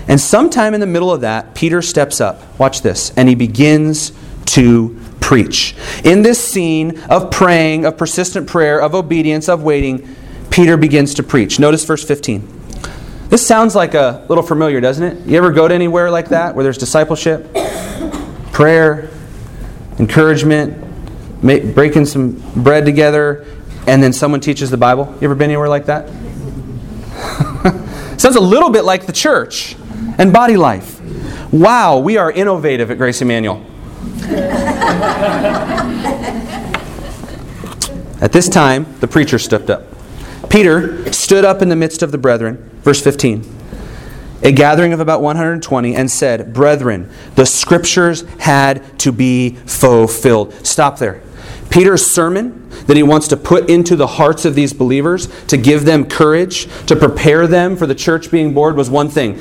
[0.09, 2.59] And sometime in the middle of that, Peter steps up.
[2.59, 3.13] Watch this.
[3.17, 4.13] And he begins
[4.47, 4.99] to
[5.31, 5.77] preach.
[6.03, 10.17] In this scene of praying, of persistent prayer, of obedience, of waiting,
[10.51, 11.61] Peter begins to preach.
[11.61, 12.49] Notice verse 15.
[13.29, 15.25] This sounds like a little familiar, doesn't it?
[15.29, 17.55] You ever go to anywhere like that where there's discipleship,
[18.53, 19.09] prayer,
[20.01, 20.77] encouragement,
[21.43, 22.33] breaking some
[22.65, 23.47] bread together,
[23.87, 25.15] and then someone teaches the Bible?
[25.21, 26.09] You ever been anywhere like that?
[28.19, 29.77] sounds a little bit like the church
[30.19, 31.01] and body life.
[31.53, 33.70] Wow, we are innovative at Grace Emmanuel.
[38.21, 39.85] At this time, the preacher stepped up.
[40.49, 43.45] Peter stood up in the midst of the brethren, verse 15,
[44.43, 50.55] a gathering of about 120, and said, Brethren, the scriptures had to be fulfilled.
[50.67, 51.23] Stop there.
[51.71, 55.85] Peter's sermon that he wants to put into the hearts of these believers to give
[55.85, 59.41] them courage, to prepare them for the church being born was one thing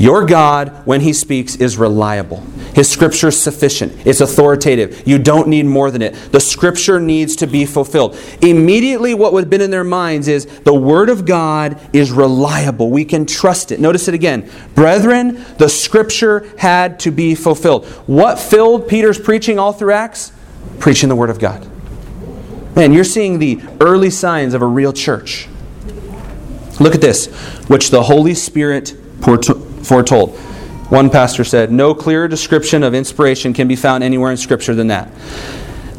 [0.00, 2.42] your God, when He speaks, is reliable.
[2.74, 4.06] His Scripture is sufficient.
[4.06, 5.06] It's authoritative.
[5.06, 6.14] You don't need more than it.
[6.32, 8.16] The Scripture needs to be fulfilled.
[8.42, 12.90] Immediately, what would have been in their minds is the Word of God is reliable.
[12.90, 13.80] We can trust it.
[13.80, 14.48] Notice it again.
[14.74, 17.86] Brethren, the Scripture had to be fulfilled.
[18.06, 20.32] What filled Peter's preaching all through Acts?
[20.78, 21.66] Preaching the Word of God.
[22.76, 25.48] Man, you're seeing the early signs of a real church.
[26.78, 27.26] Look at this,
[27.66, 30.38] which the Holy Spirit foretold.
[30.90, 34.88] One pastor said, No clearer description of inspiration can be found anywhere in Scripture than
[34.88, 35.08] that.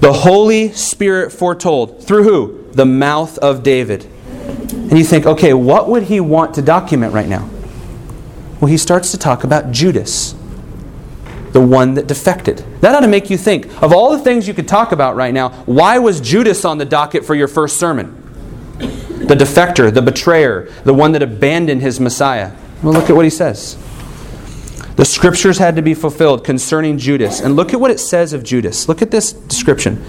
[0.01, 2.03] The Holy Spirit foretold.
[2.03, 2.71] Through who?
[2.73, 4.05] The mouth of David.
[4.71, 7.49] And you think, okay, what would he want to document right now?
[8.59, 10.35] Well, he starts to talk about Judas,
[11.53, 12.57] the one that defected.
[12.81, 15.33] That ought to make you think of all the things you could talk about right
[15.33, 15.49] now.
[15.65, 18.17] Why was Judas on the docket for your first sermon?
[18.77, 22.51] The defector, the betrayer, the one that abandoned his Messiah.
[22.83, 23.77] Well, look at what he says.
[24.95, 27.39] The scriptures had to be fulfilled concerning Judas.
[27.39, 28.87] And look at what it says of Judas.
[28.87, 30.03] Look at this description.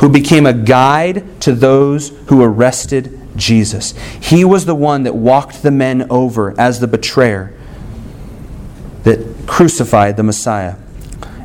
[0.00, 3.94] Who became a guide to those who arrested Jesus.
[4.20, 7.54] He was the one that walked the men over as the betrayer
[9.04, 10.76] that crucified the Messiah.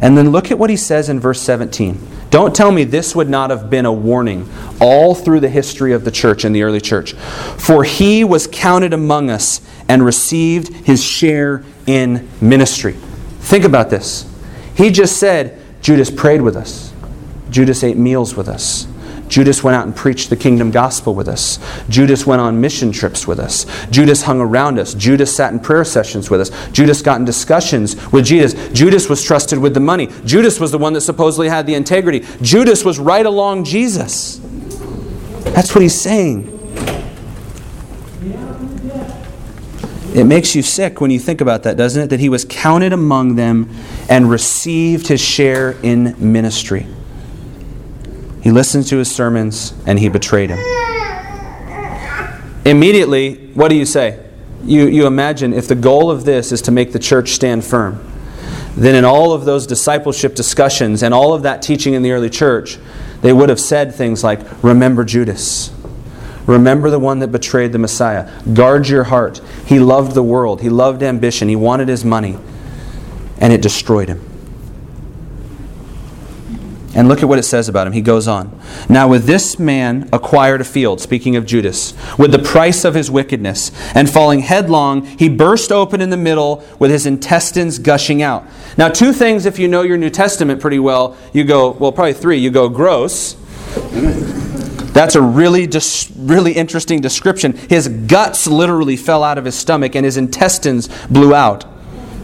[0.01, 2.09] And then look at what he says in verse 17.
[2.29, 4.49] Don't tell me this would not have been a warning
[4.81, 7.13] all through the history of the church and the early church.
[7.13, 12.93] For he was counted among us and received his share in ministry.
[13.39, 14.29] Think about this.
[14.75, 16.93] He just said, Judas prayed with us,
[17.49, 18.87] Judas ate meals with us.
[19.27, 21.57] Judas went out and preached the kingdom gospel with us.
[21.89, 23.65] Judas went on mission trips with us.
[23.89, 24.93] Judas hung around us.
[24.93, 26.51] Judas sat in prayer sessions with us.
[26.71, 28.53] Judas got in discussions with Jesus.
[28.73, 30.07] Judas was trusted with the money.
[30.23, 32.23] Judas was the one that supposedly had the integrity.
[32.43, 34.39] Judas was right along Jesus.
[35.45, 36.59] That's what he's saying.
[40.13, 42.09] It makes you sick when you think about that, doesn't it?
[42.11, 43.69] That he was counted among them
[44.07, 46.85] and received his share in ministry.
[48.43, 50.59] He listened to his sermons and he betrayed him.
[52.65, 54.23] Immediately, what do you say?
[54.63, 58.05] You, you imagine if the goal of this is to make the church stand firm,
[58.75, 62.29] then in all of those discipleship discussions and all of that teaching in the early
[62.29, 62.77] church,
[63.21, 65.71] they would have said things like, Remember Judas.
[66.45, 68.29] Remember the one that betrayed the Messiah.
[68.53, 69.41] Guard your heart.
[69.65, 72.37] He loved the world, he loved ambition, he wanted his money,
[73.37, 74.29] and it destroyed him.
[76.95, 77.93] And look at what it says about him.
[77.93, 78.59] He goes on.
[78.87, 83.09] Now, with this man acquired a field, speaking of Judas, with the price of his
[83.09, 88.45] wickedness, and falling headlong, he burst open in the middle with his intestines gushing out.
[88.77, 92.13] Now, two things, if you know your New Testament pretty well, you go, well, probably
[92.13, 92.37] three.
[92.37, 93.37] You go, gross.
[94.93, 97.53] That's a really, dis- really interesting description.
[97.53, 101.65] His guts literally fell out of his stomach and his intestines blew out,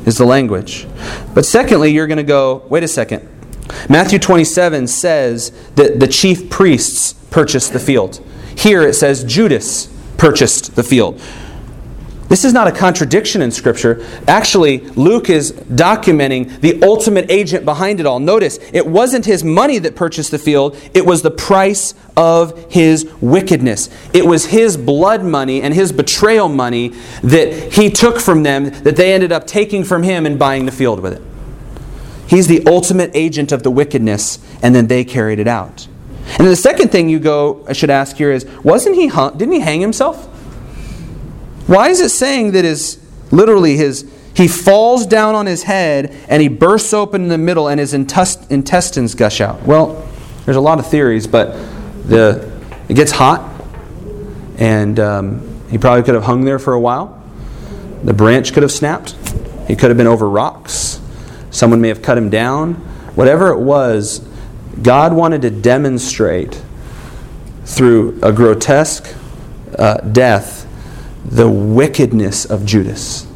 [0.05, 0.87] is the language.
[1.33, 3.27] But secondly, you're going to go, wait a second.
[3.87, 8.23] Matthew 27 says that the chief priests purchased the field.
[8.55, 11.21] Here it says Judas purchased the field.
[12.29, 14.05] This is not a contradiction in Scripture.
[14.27, 18.19] Actually, Luke is documenting the ultimate agent behind it all.
[18.19, 23.11] Notice, it wasn't his money that purchased the field, it was the price of his
[23.19, 23.89] wickedness.
[24.13, 26.89] It was his blood money and his betrayal money
[27.23, 30.71] that he took from them that they ended up taking from him and buying the
[30.71, 31.21] field with it.
[32.27, 35.87] He's the ultimate agent of the wickedness, and then they carried it out.
[36.37, 39.55] And the second thing you go, I should ask here is, wasn't he hung, didn't
[39.55, 40.28] he hang himself?
[41.69, 42.97] Why is it saying that his
[43.29, 47.67] literally his he falls down on his head and he bursts open in the middle
[47.67, 49.61] and his intestines gush out?
[49.61, 50.09] Well,
[50.45, 51.51] there's a lot of theories, but
[52.07, 52.51] the
[52.89, 53.47] it gets hot,
[54.57, 57.23] and um, he probably could have hung there for a while.
[58.03, 59.11] The branch could have snapped.
[59.67, 60.99] He could have been over rocks.
[61.51, 62.73] Someone may have cut him down.
[63.13, 64.27] Whatever it was,
[64.81, 66.63] God wanted to demonstrate
[67.65, 69.15] through a grotesque
[69.77, 70.58] uh, death
[71.29, 73.27] the wickedness of Judas.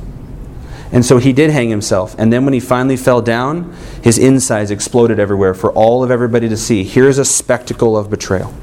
[0.91, 2.15] And so he did hang himself.
[2.17, 6.49] And then when he finally fell down, his insides exploded everywhere for all of everybody
[6.49, 6.84] to see.
[6.84, 8.53] Here's a spectacle of betrayal.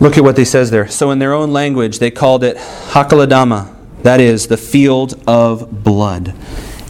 [0.00, 0.86] Look at what they says there.
[0.86, 6.34] So in their own language, they called it Hakeldama, that is the field of blood.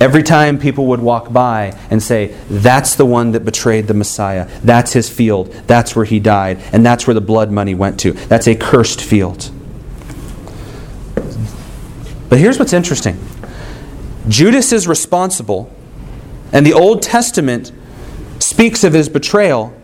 [0.01, 4.49] Every time people would walk by and say, That's the one that betrayed the Messiah.
[4.63, 5.53] That's his field.
[5.67, 6.61] That's where he died.
[6.73, 8.13] And that's where the blood money went to.
[8.13, 9.51] That's a cursed field.
[12.29, 13.19] But here's what's interesting
[14.29, 15.75] Judas is responsible,
[16.53, 17.73] and the Old Testament
[18.39, 19.75] speaks of his betrayal.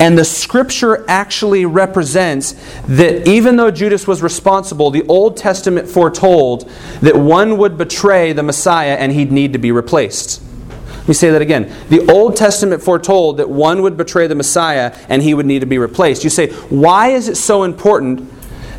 [0.00, 2.54] And the scripture actually represents
[2.86, 8.42] that even though Judas was responsible, the Old Testament foretold that one would betray the
[8.42, 10.42] Messiah and he'd need to be replaced.
[11.06, 11.72] Let me say that again.
[11.88, 15.66] The Old Testament foretold that one would betray the Messiah and he would need to
[15.66, 16.24] be replaced.
[16.24, 18.28] You say, why is it so important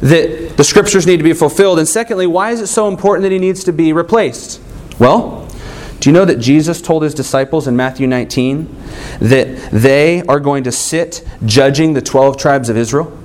[0.01, 1.79] that the scriptures need to be fulfilled?
[1.79, 4.61] And secondly, why is it so important that he needs to be replaced?
[4.99, 5.46] Well,
[5.99, 8.75] do you know that Jesus told his disciples in Matthew 19
[9.19, 13.17] that they are going to sit judging the 12 tribes of Israel?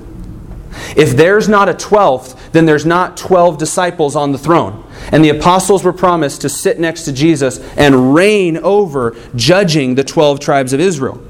[0.97, 4.83] If there's not a 12th, then there's not 12 disciples on the throne.
[5.11, 10.03] And the apostles were promised to sit next to Jesus and reign over judging the
[10.03, 11.21] 12 tribes of Israel.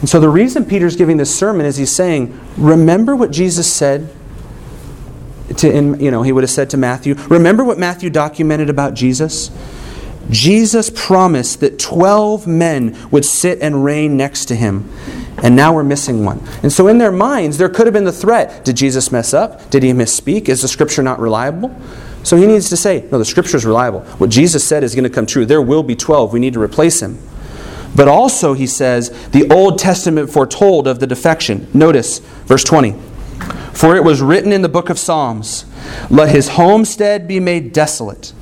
[0.00, 4.14] And so the reason Peter's giving this sermon is he's saying, remember what Jesus said
[5.56, 8.94] to, in, you know, he would have said to Matthew, remember what Matthew documented about
[8.94, 9.50] Jesus?
[10.30, 14.90] Jesus promised that 12 men would sit and reign next to him.
[15.42, 16.40] And now we're missing one.
[16.62, 19.70] And so in their minds, there could have been the threat Did Jesus mess up?
[19.70, 20.48] Did he misspeak?
[20.48, 21.74] Is the scripture not reliable?
[22.24, 24.00] So he needs to say, No, the scripture is reliable.
[24.18, 25.46] What Jesus said is going to come true.
[25.46, 26.32] There will be 12.
[26.32, 27.18] We need to replace him.
[27.94, 31.68] But also, he says, the Old Testament foretold of the defection.
[31.72, 32.92] Notice verse 20.
[33.72, 35.64] For it was written in the book of Psalms,
[36.10, 38.32] Let his homestead be made desolate,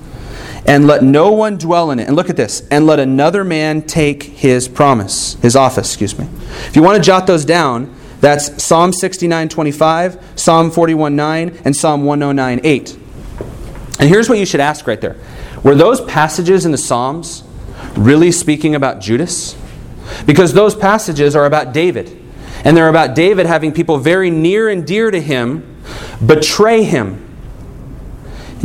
[0.66, 2.08] and let no one dwell in it.
[2.08, 6.28] And look at this, and let another man take his promise, his office, excuse me.
[6.66, 11.76] If you want to jot those down, that's Psalm 69 25, Psalm 41 9, and
[11.76, 12.98] Psalm 109 8.
[13.98, 15.16] And here's what you should ask right there
[15.62, 17.44] Were those passages in the Psalms
[17.96, 19.56] really speaking about Judas?
[20.24, 22.22] Because those passages are about David.
[22.64, 25.76] And they're about David having people very near and dear to him
[26.24, 27.25] betray him.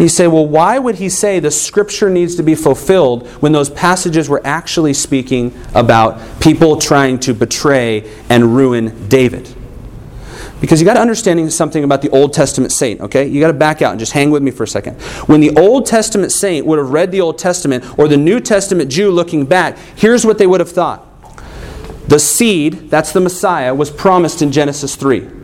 [0.02, 3.70] You say, well, why would he say the scripture needs to be fulfilled when those
[3.70, 9.54] passages were actually speaking about people trying to betray and ruin David?
[10.60, 13.28] Because you got to understand something about the Old Testament saint, okay?
[13.28, 15.00] You got to back out and just hang with me for a second.
[15.28, 18.90] When the Old Testament saint would have read the Old Testament or the New Testament
[18.90, 21.06] Jew looking back, here's what they would have thought.
[22.08, 25.41] The seed, that's the Messiah, was promised in Genesis 3.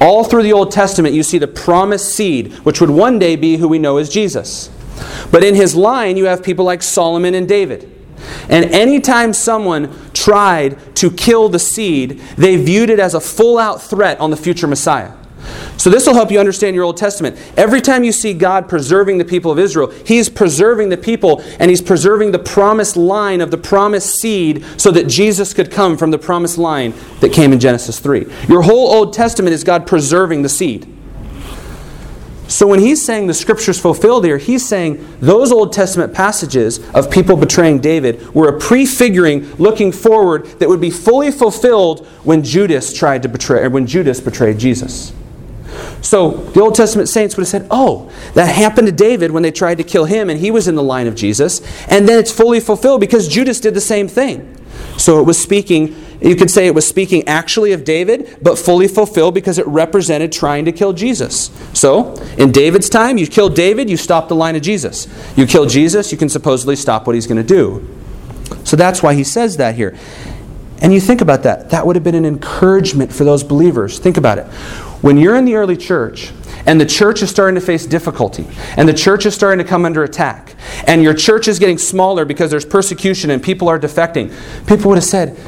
[0.00, 3.56] All through the Old Testament, you see the promised seed, which would one day be
[3.56, 4.70] who we know as Jesus.
[5.30, 7.90] But in his line, you have people like Solomon and David.
[8.48, 13.80] And anytime someone tried to kill the seed, they viewed it as a full out
[13.82, 15.12] threat on the future Messiah.
[15.76, 17.36] So, this will help you understand your Old Testament.
[17.56, 21.70] Every time you see God preserving the people of Israel, He's preserving the people and
[21.70, 26.10] He's preserving the promised line of the promised seed so that Jesus could come from
[26.10, 28.26] the promised line that came in Genesis 3.
[28.48, 30.86] Your whole Old Testament is God preserving the seed.
[32.50, 37.08] So when he's saying the scriptures fulfilled here, he's saying those Old Testament passages of
[37.08, 42.92] people betraying David were a prefiguring looking forward that would be fully fulfilled when Judas
[42.92, 45.12] tried to betray when Judas betrayed Jesus.
[46.00, 49.50] So the Old Testament saints would have said, "Oh, that happened to David when they
[49.50, 52.30] tried to kill him and he was in the line of Jesus, and then it's
[52.30, 54.56] fully fulfilled because Judas did the same thing."
[54.96, 58.88] So it was speaking you could say it was speaking actually of David, but fully
[58.88, 61.50] fulfilled because it represented trying to kill Jesus.
[61.72, 65.08] So, in David's time, you kill David, you stop the line of Jesus.
[65.34, 67.88] You kill Jesus, you can supposedly stop what he's going to do.
[68.64, 69.96] So that's why he says that here.
[70.82, 71.70] And you think about that.
[71.70, 73.98] That would have been an encouragement for those believers.
[73.98, 74.46] Think about it.
[75.00, 76.32] When you're in the early church,
[76.66, 78.46] and the church is starting to face difficulty,
[78.76, 80.54] and the church is starting to come under attack,
[80.86, 84.30] and your church is getting smaller because there's persecution and people are defecting,
[84.66, 85.38] people would have said,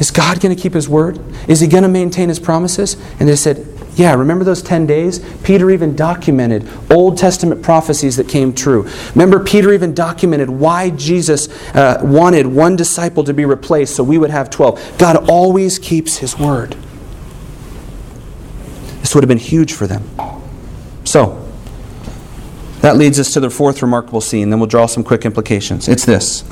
[0.00, 1.20] is God going to keep his word?
[1.46, 2.96] Is he going to maintain his promises?
[3.20, 5.18] And they said, Yeah, remember those 10 days?
[5.42, 8.88] Peter even documented Old Testament prophecies that came true.
[9.14, 14.16] Remember, Peter even documented why Jesus uh, wanted one disciple to be replaced so we
[14.16, 14.96] would have 12.
[14.98, 16.74] God always keeps his word.
[19.10, 20.04] This would have been huge for them.
[21.02, 21.44] So,
[22.80, 24.50] that leads us to the fourth remarkable scene.
[24.50, 25.88] Then we'll draw some quick implications.
[25.88, 26.42] It's this.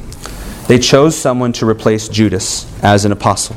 [0.66, 3.54] They chose someone to replace Judas as an apostle.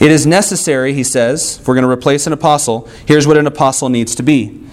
[0.00, 3.46] It is necessary, he says, if we're going to replace an apostle, here's what an
[3.46, 4.66] apostle needs to be.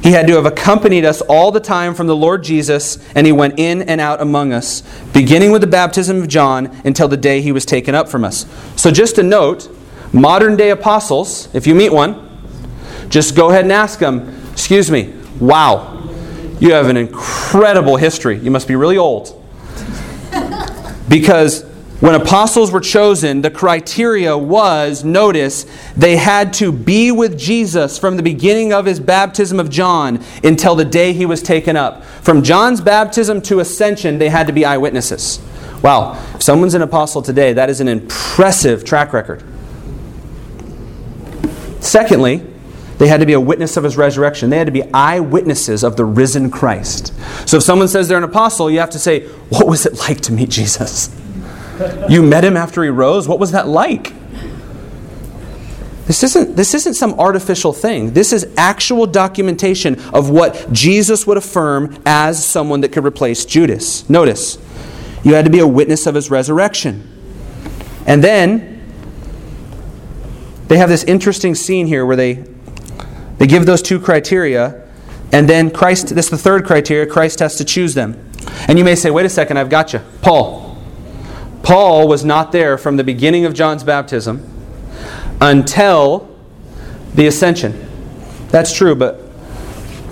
[0.00, 3.32] He had to have accompanied us all the time from the Lord Jesus, and he
[3.32, 7.40] went in and out among us, beginning with the baptism of John until the day
[7.40, 8.46] he was taken up from us.
[8.76, 9.68] So, just a note
[10.12, 12.28] modern day apostles, if you meet one,
[13.08, 16.08] just go ahead and ask them, Excuse me, wow,
[16.60, 18.38] you have an incredible history.
[18.38, 19.36] You must be really old.
[21.08, 21.64] Because
[22.00, 28.16] when apostles were chosen, the criteria was notice, they had to be with Jesus from
[28.16, 32.04] the beginning of his baptism of John until the day he was taken up.
[32.04, 35.40] From John's baptism to ascension, they had to be eyewitnesses.
[35.82, 39.42] Wow, if someone's an apostle today, that is an impressive track record.
[41.80, 42.46] Secondly,
[42.98, 44.50] they had to be a witness of his resurrection.
[44.50, 47.14] They had to be eyewitnesses of the risen Christ.
[47.48, 50.20] So if someone says they're an apostle, you have to say, What was it like
[50.22, 51.08] to meet Jesus?
[52.10, 53.26] You met him after he rose?
[53.26, 54.12] What was that like?
[56.06, 58.12] This isn't, this isn't some artificial thing.
[58.12, 64.10] This is actual documentation of what Jesus would affirm as someone that could replace Judas.
[64.10, 64.58] Notice,
[65.22, 67.08] you had to be a witness of his resurrection.
[68.06, 68.69] And then
[70.70, 72.44] they have this interesting scene here where they
[73.38, 74.86] they give those two criteria,
[75.32, 78.30] and then Christ, this is the third criteria, Christ has to choose them.
[78.68, 80.00] And you may say, wait a second, I've got you.
[80.22, 80.78] Paul,
[81.64, 84.46] Paul was not there from the beginning of John's baptism
[85.40, 86.28] until
[87.14, 87.88] the ascension.
[88.50, 89.22] That's true, but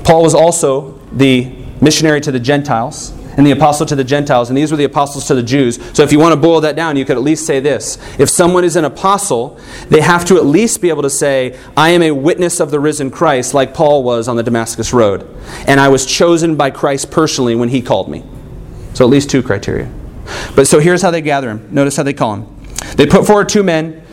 [0.02, 4.58] Paul was also the missionary to the Gentiles and the apostle to the Gentiles, and
[4.58, 5.78] these were the apostles to the Jews.
[5.96, 7.96] So if you want to boil that down, you could at least say this.
[8.18, 11.90] If someone is an apostle, they have to at least be able to say, I
[11.90, 15.24] am a witness of the risen Christ, like Paul was on the Damascus Road.
[15.68, 18.24] And I was chosen by Christ personally when he called me.
[18.94, 19.88] So at least two criteria.
[20.56, 21.68] But so here's how they gather him.
[21.72, 22.66] Notice how they call him.
[22.96, 24.04] They put forward two men.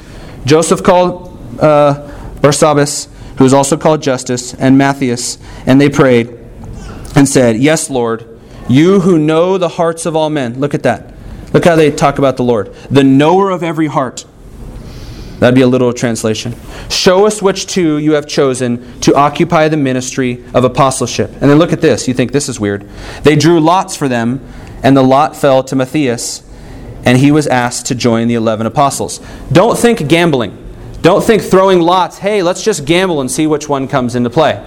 [0.46, 2.12] Joseph called uh,
[2.42, 3.10] Barsabbas,
[3.40, 6.28] who is also called Justus, and Matthias, and they prayed
[7.16, 8.35] and said, Yes, Lord
[8.68, 10.60] you who know the hearts of all men.
[10.60, 11.14] Look at that.
[11.54, 12.74] Look how they talk about the Lord.
[12.90, 14.26] The knower of every heart.
[15.40, 16.56] That'd be a literal translation.
[16.90, 21.30] Show us which two you have chosen to occupy the ministry of apostleship.
[21.32, 22.08] And then look at this.
[22.08, 22.88] You think this is weird.
[23.24, 24.46] They drew lots for them,
[24.82, 26.42] and the lot fell to Matthias,
[27.06, 29.20] and he was asked to join the 11 apostles.
[29.52, 30.62] Don't think gambling.
[31.02, 32.18] Don't think throwing lots.
[32.18, 34.64] Hey, let's just gamble and see which one comes into play.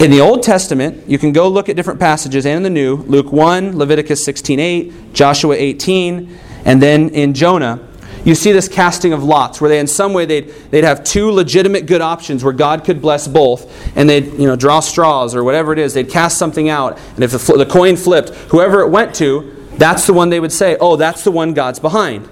[0.00, 2.98] In the Old Testament, you can go look at different passages and in the New,
[3.08, 7.80] Luke 1, Leviticus 16:8, Joshua 18, and then in Jonah,
[8.24, 11.32] you see this casting of lots where they in some way they'd, they'd have two
[11.32, 15.42] legitimate good options where god could bless both and they'd you know draw straws or
[15.42, 15.94] whatever it is.
[15.94, 20.06] They'd cast something out and if the, the coin flipped whoever it went to that's
[20.06, 22.28] the one they would say oh that's the one god's behind.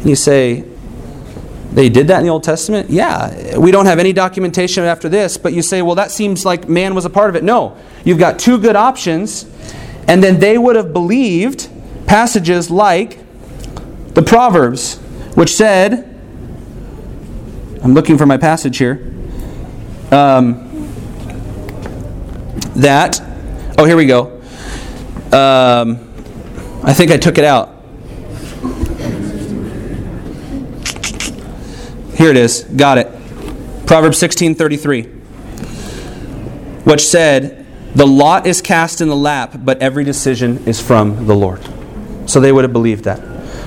[0.00, 0.64] And you say
[1.74, 2.88] they did that in the Old Testament?
[2.88, 3.58] Yeah.
[3.58, 6.94] We don't have any documentation after this, but you say, well, that seems like man
[6.94, 7.42] was a part of it.
[7.42, 7.76] No.
[8.04, 9.44] You've got two good options,
[10.06, 11.68] and then they would have believed
[12.06, 13.18] passages like
[14.14, 14.98] the Proverbs,
[15.34, 16.10] which said,
[17.82, 19.12] I'm looking for my passage here,
[20.12, 20.70] um,
[22.76, 23.20] that,
[23.78, 24.40] oh, here we go.
[25.32, 26.12] Um,
[26.84, 27.73] I think I took it out.
[32.14, 32.64] Here it is.
[32.76, 33.08] Got it.
[33.86, 35.08] Proverbs 16:33.
[36.84, 41.34] Which said, "The lot is cast in the lap, but every decision is from the
[41.34, 41.60] Lord."
[42.26, 43.20] So they would have believed that.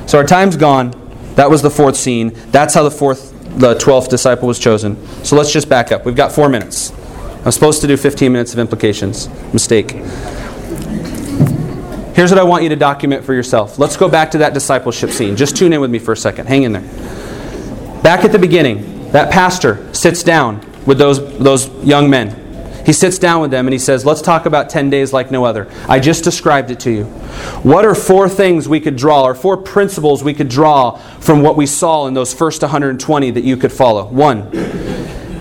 [0.05, 0.93] So our time's gone.
[1.35, 2.31] That was the fourth scene.
[2.51, 4.97] That's how the fourth the 12th disciple was chosen.
[5.23, 6.05] So let's just back up.
[6.05, 6.91] We've got 4 minutes.
[7.43, 9.29] I'm supposed to do 15 minutes of implications.
[9.51, 9.95] Mistake.
[12.13, 13.79] Here's what I want you to document for yourself.
[13.79, 15.35] Let's go back to that discipleship scene.
[15.35, 16.47] Just tune in with me for a second.
[16.47, 16.83] Hang in there.
[18.03, 22.43] Back at the beginning, that pastor sits down with those, those young men.
[22.85, 25.43] He sits down with them and he says, Let's talk about 10 days like no
[25.43, 25.69] other.
[25.89, 27.03] I just described it to you.
[27.63, 31.57] What are four things we could draw, or four principles we could draw from what
[31.57, 34.05] we saw in those first 120 that you could follow?
[34.05, 34.49] One,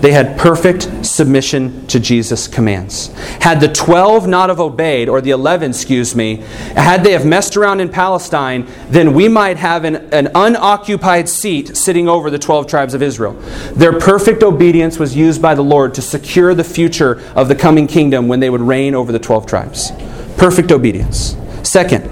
[0.07, 3.09] they had perfect submission to Jesus' commands.
[3.41, 6.37] Had the 12 not have obeyed, or the 11, excuse me,
[6.77, 11.77] had they have messed around in Palestine, then we might have an, an unoccupied seat
[11.77, 13.33] sitting over the 12 tribes of Israel.
[13.73, 17.89] Their perfect obedience was used by the Lord to secure the future of the coming
[17.89, 19.91] kingdom when they would reign over the 12 tribes.
[20.37, 21.37] Perfect obedience.
[21.65, 22.09] Second,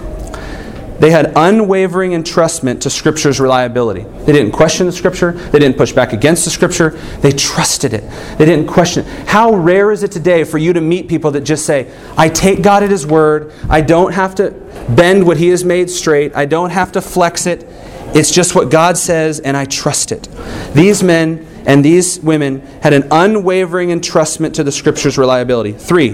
[1.04, 4.04] they had unwavering entrustment to Scripture's reliability.
[4.24, 5.32] They didn't question the Scripture.
[5.32, 6.92] They didn't push back against the Scripture.
[7.20, 8.10] They trusted it.
[8.38, 9.28] They didn't question it.
[9.28, 12.62] How rare is it today for you to meet people that just say, I take
[12.62, 13.52] God at His word.
[13.68, 14.52] I don't have to
[14.96, 16.34] bend what He has made straight.
[16.34, 17.66] I don't have to flex it.
[18.14, 20.26] It's just what God says, and I trust it.
[20.72, 25.72] These men and these women had an unwavering entrustment to the Scripture's reliability.
[25.72, 26.12] Three,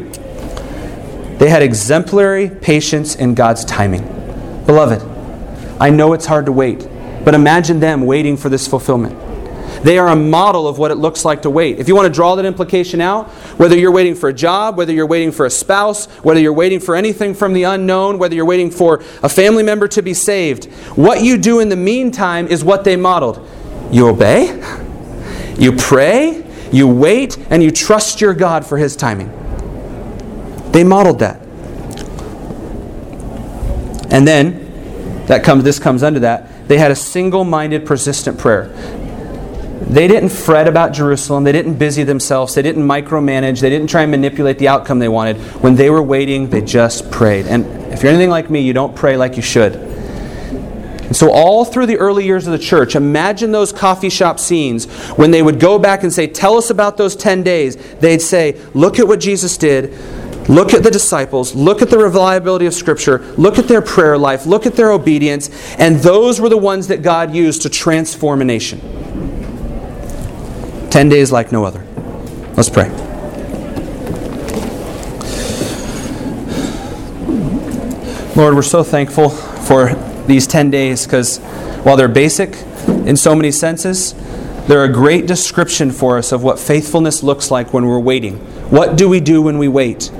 [1.38, 4.19] they had exemplary patience in God's timing.
[4.70, 5.02] Beloved,
[5.80, 6.88] I know it's hard to wait,
[7.24, 9.18] but imagine them waiting for this fulfillment.
[9.82, 11.80] They are a model of what it looks like to wait.
[11.80, 14.92] If you want to draw that implication out, whether you're waiting for a job, whether
[14.92, 18.44] you're waiting for a spouse, whether you're waiting for anything from the unknown, whether you're
[18.44, 22.62] waiting for a family member to be saved, what you do in the meantime is
[22.62, 23.44] what they modeled.
[23.90, 24.62] You obey,
[25.58, 29.32] you pray, you wait, and you trust your God for His timing.
[30.70, 31.49] They modeled that.
[34.10, 36.68] And then that comes this comes under that.
[36.68, 38.68] They had a single-minded persistent prayer.
[39.80, 41.42] They didn't fret about Jerusalem.
[41.42, 42.54] They didn't busy themselves.
[42.54, 43.60] They didn't micromanage.
[43.60, 45.38] They didn't try and manipulate the outcome they wanted.
[45.62, 47.46] When they were waiting, they just prayed.
[47.46, 49.74] And if you're anything like me, you don't pray like you should.
[49.74, 54.84] And so, all through the early years of the church, imagine those coffee shop scenes
[55.16, 57.74] when they would go back and say, Tell us about those 10 days.
[57.96, 59.92] They'd say, Look at what Jesus did.
[60.50, 64.46] Look at the disciples, look at the reliability of Scripture, look at their prayer life,
[64.46, 65.48] look at their obedience,
[65.78, 68.80] and those were the ones that God used to transform a nation.
[70.90, 71.86] Ten days like no other.
[72.56, 72.88] Let's pray.
[78.34, 79.94] Lord, we're so thankful for
[80.26, 81.38] these 10 days because
[81.84, 82.56] while they're basic
[82.88, 84.14] in so many senses,
[84.66, 88.38] they're a great description for us of what faithfulness looks like when we're waiting.
[88.70, 90.10] What do we do when we wait?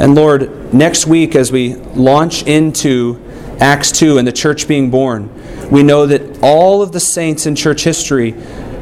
[0.00, 3.22] And Lord, next week as we launch into
[3.60, 5.30] Acts 2 and the church being born,
[5.70, 8.32] we know that all of the saints in church history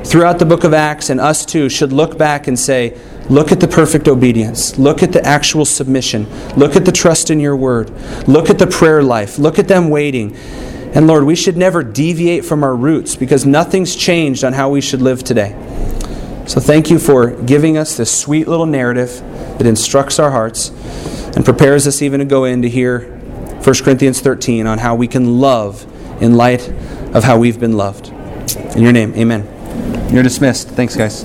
[0.04, 2.96] throughout the book of Acts and us too should look back and say,
[3.28, 4.78] Look at the perfect obedience.
[4.78, 6.26] Look at the actual submission.
[6.56, 7.90] Look at the trust in your word.
[8.26, 9.38] Look at the prayer life.
[9.38, 10.34] Look at them waiting.
[10.94, 14.80] And Lord, we should never deviate from our roots because nothing's changed on how we
[14.80, 15.54] should live today.
[16.48, 19.20] So thank you for giving us this sweet little narrative
[19.58, 20.70] that instructs our hearts
[21.36, 23.00] and prepares us even to go in to hear
[23.62, 25.84] 1 Corinthians 13 on how we can love
[26.22, 26.66] in light
[27.14, 28.08] of how we've been loved.
[28.74, 30.10] In your name, amen.
[30.10, 30.68] You're dismissed.
[30.70, 31.22] Thanks, guys.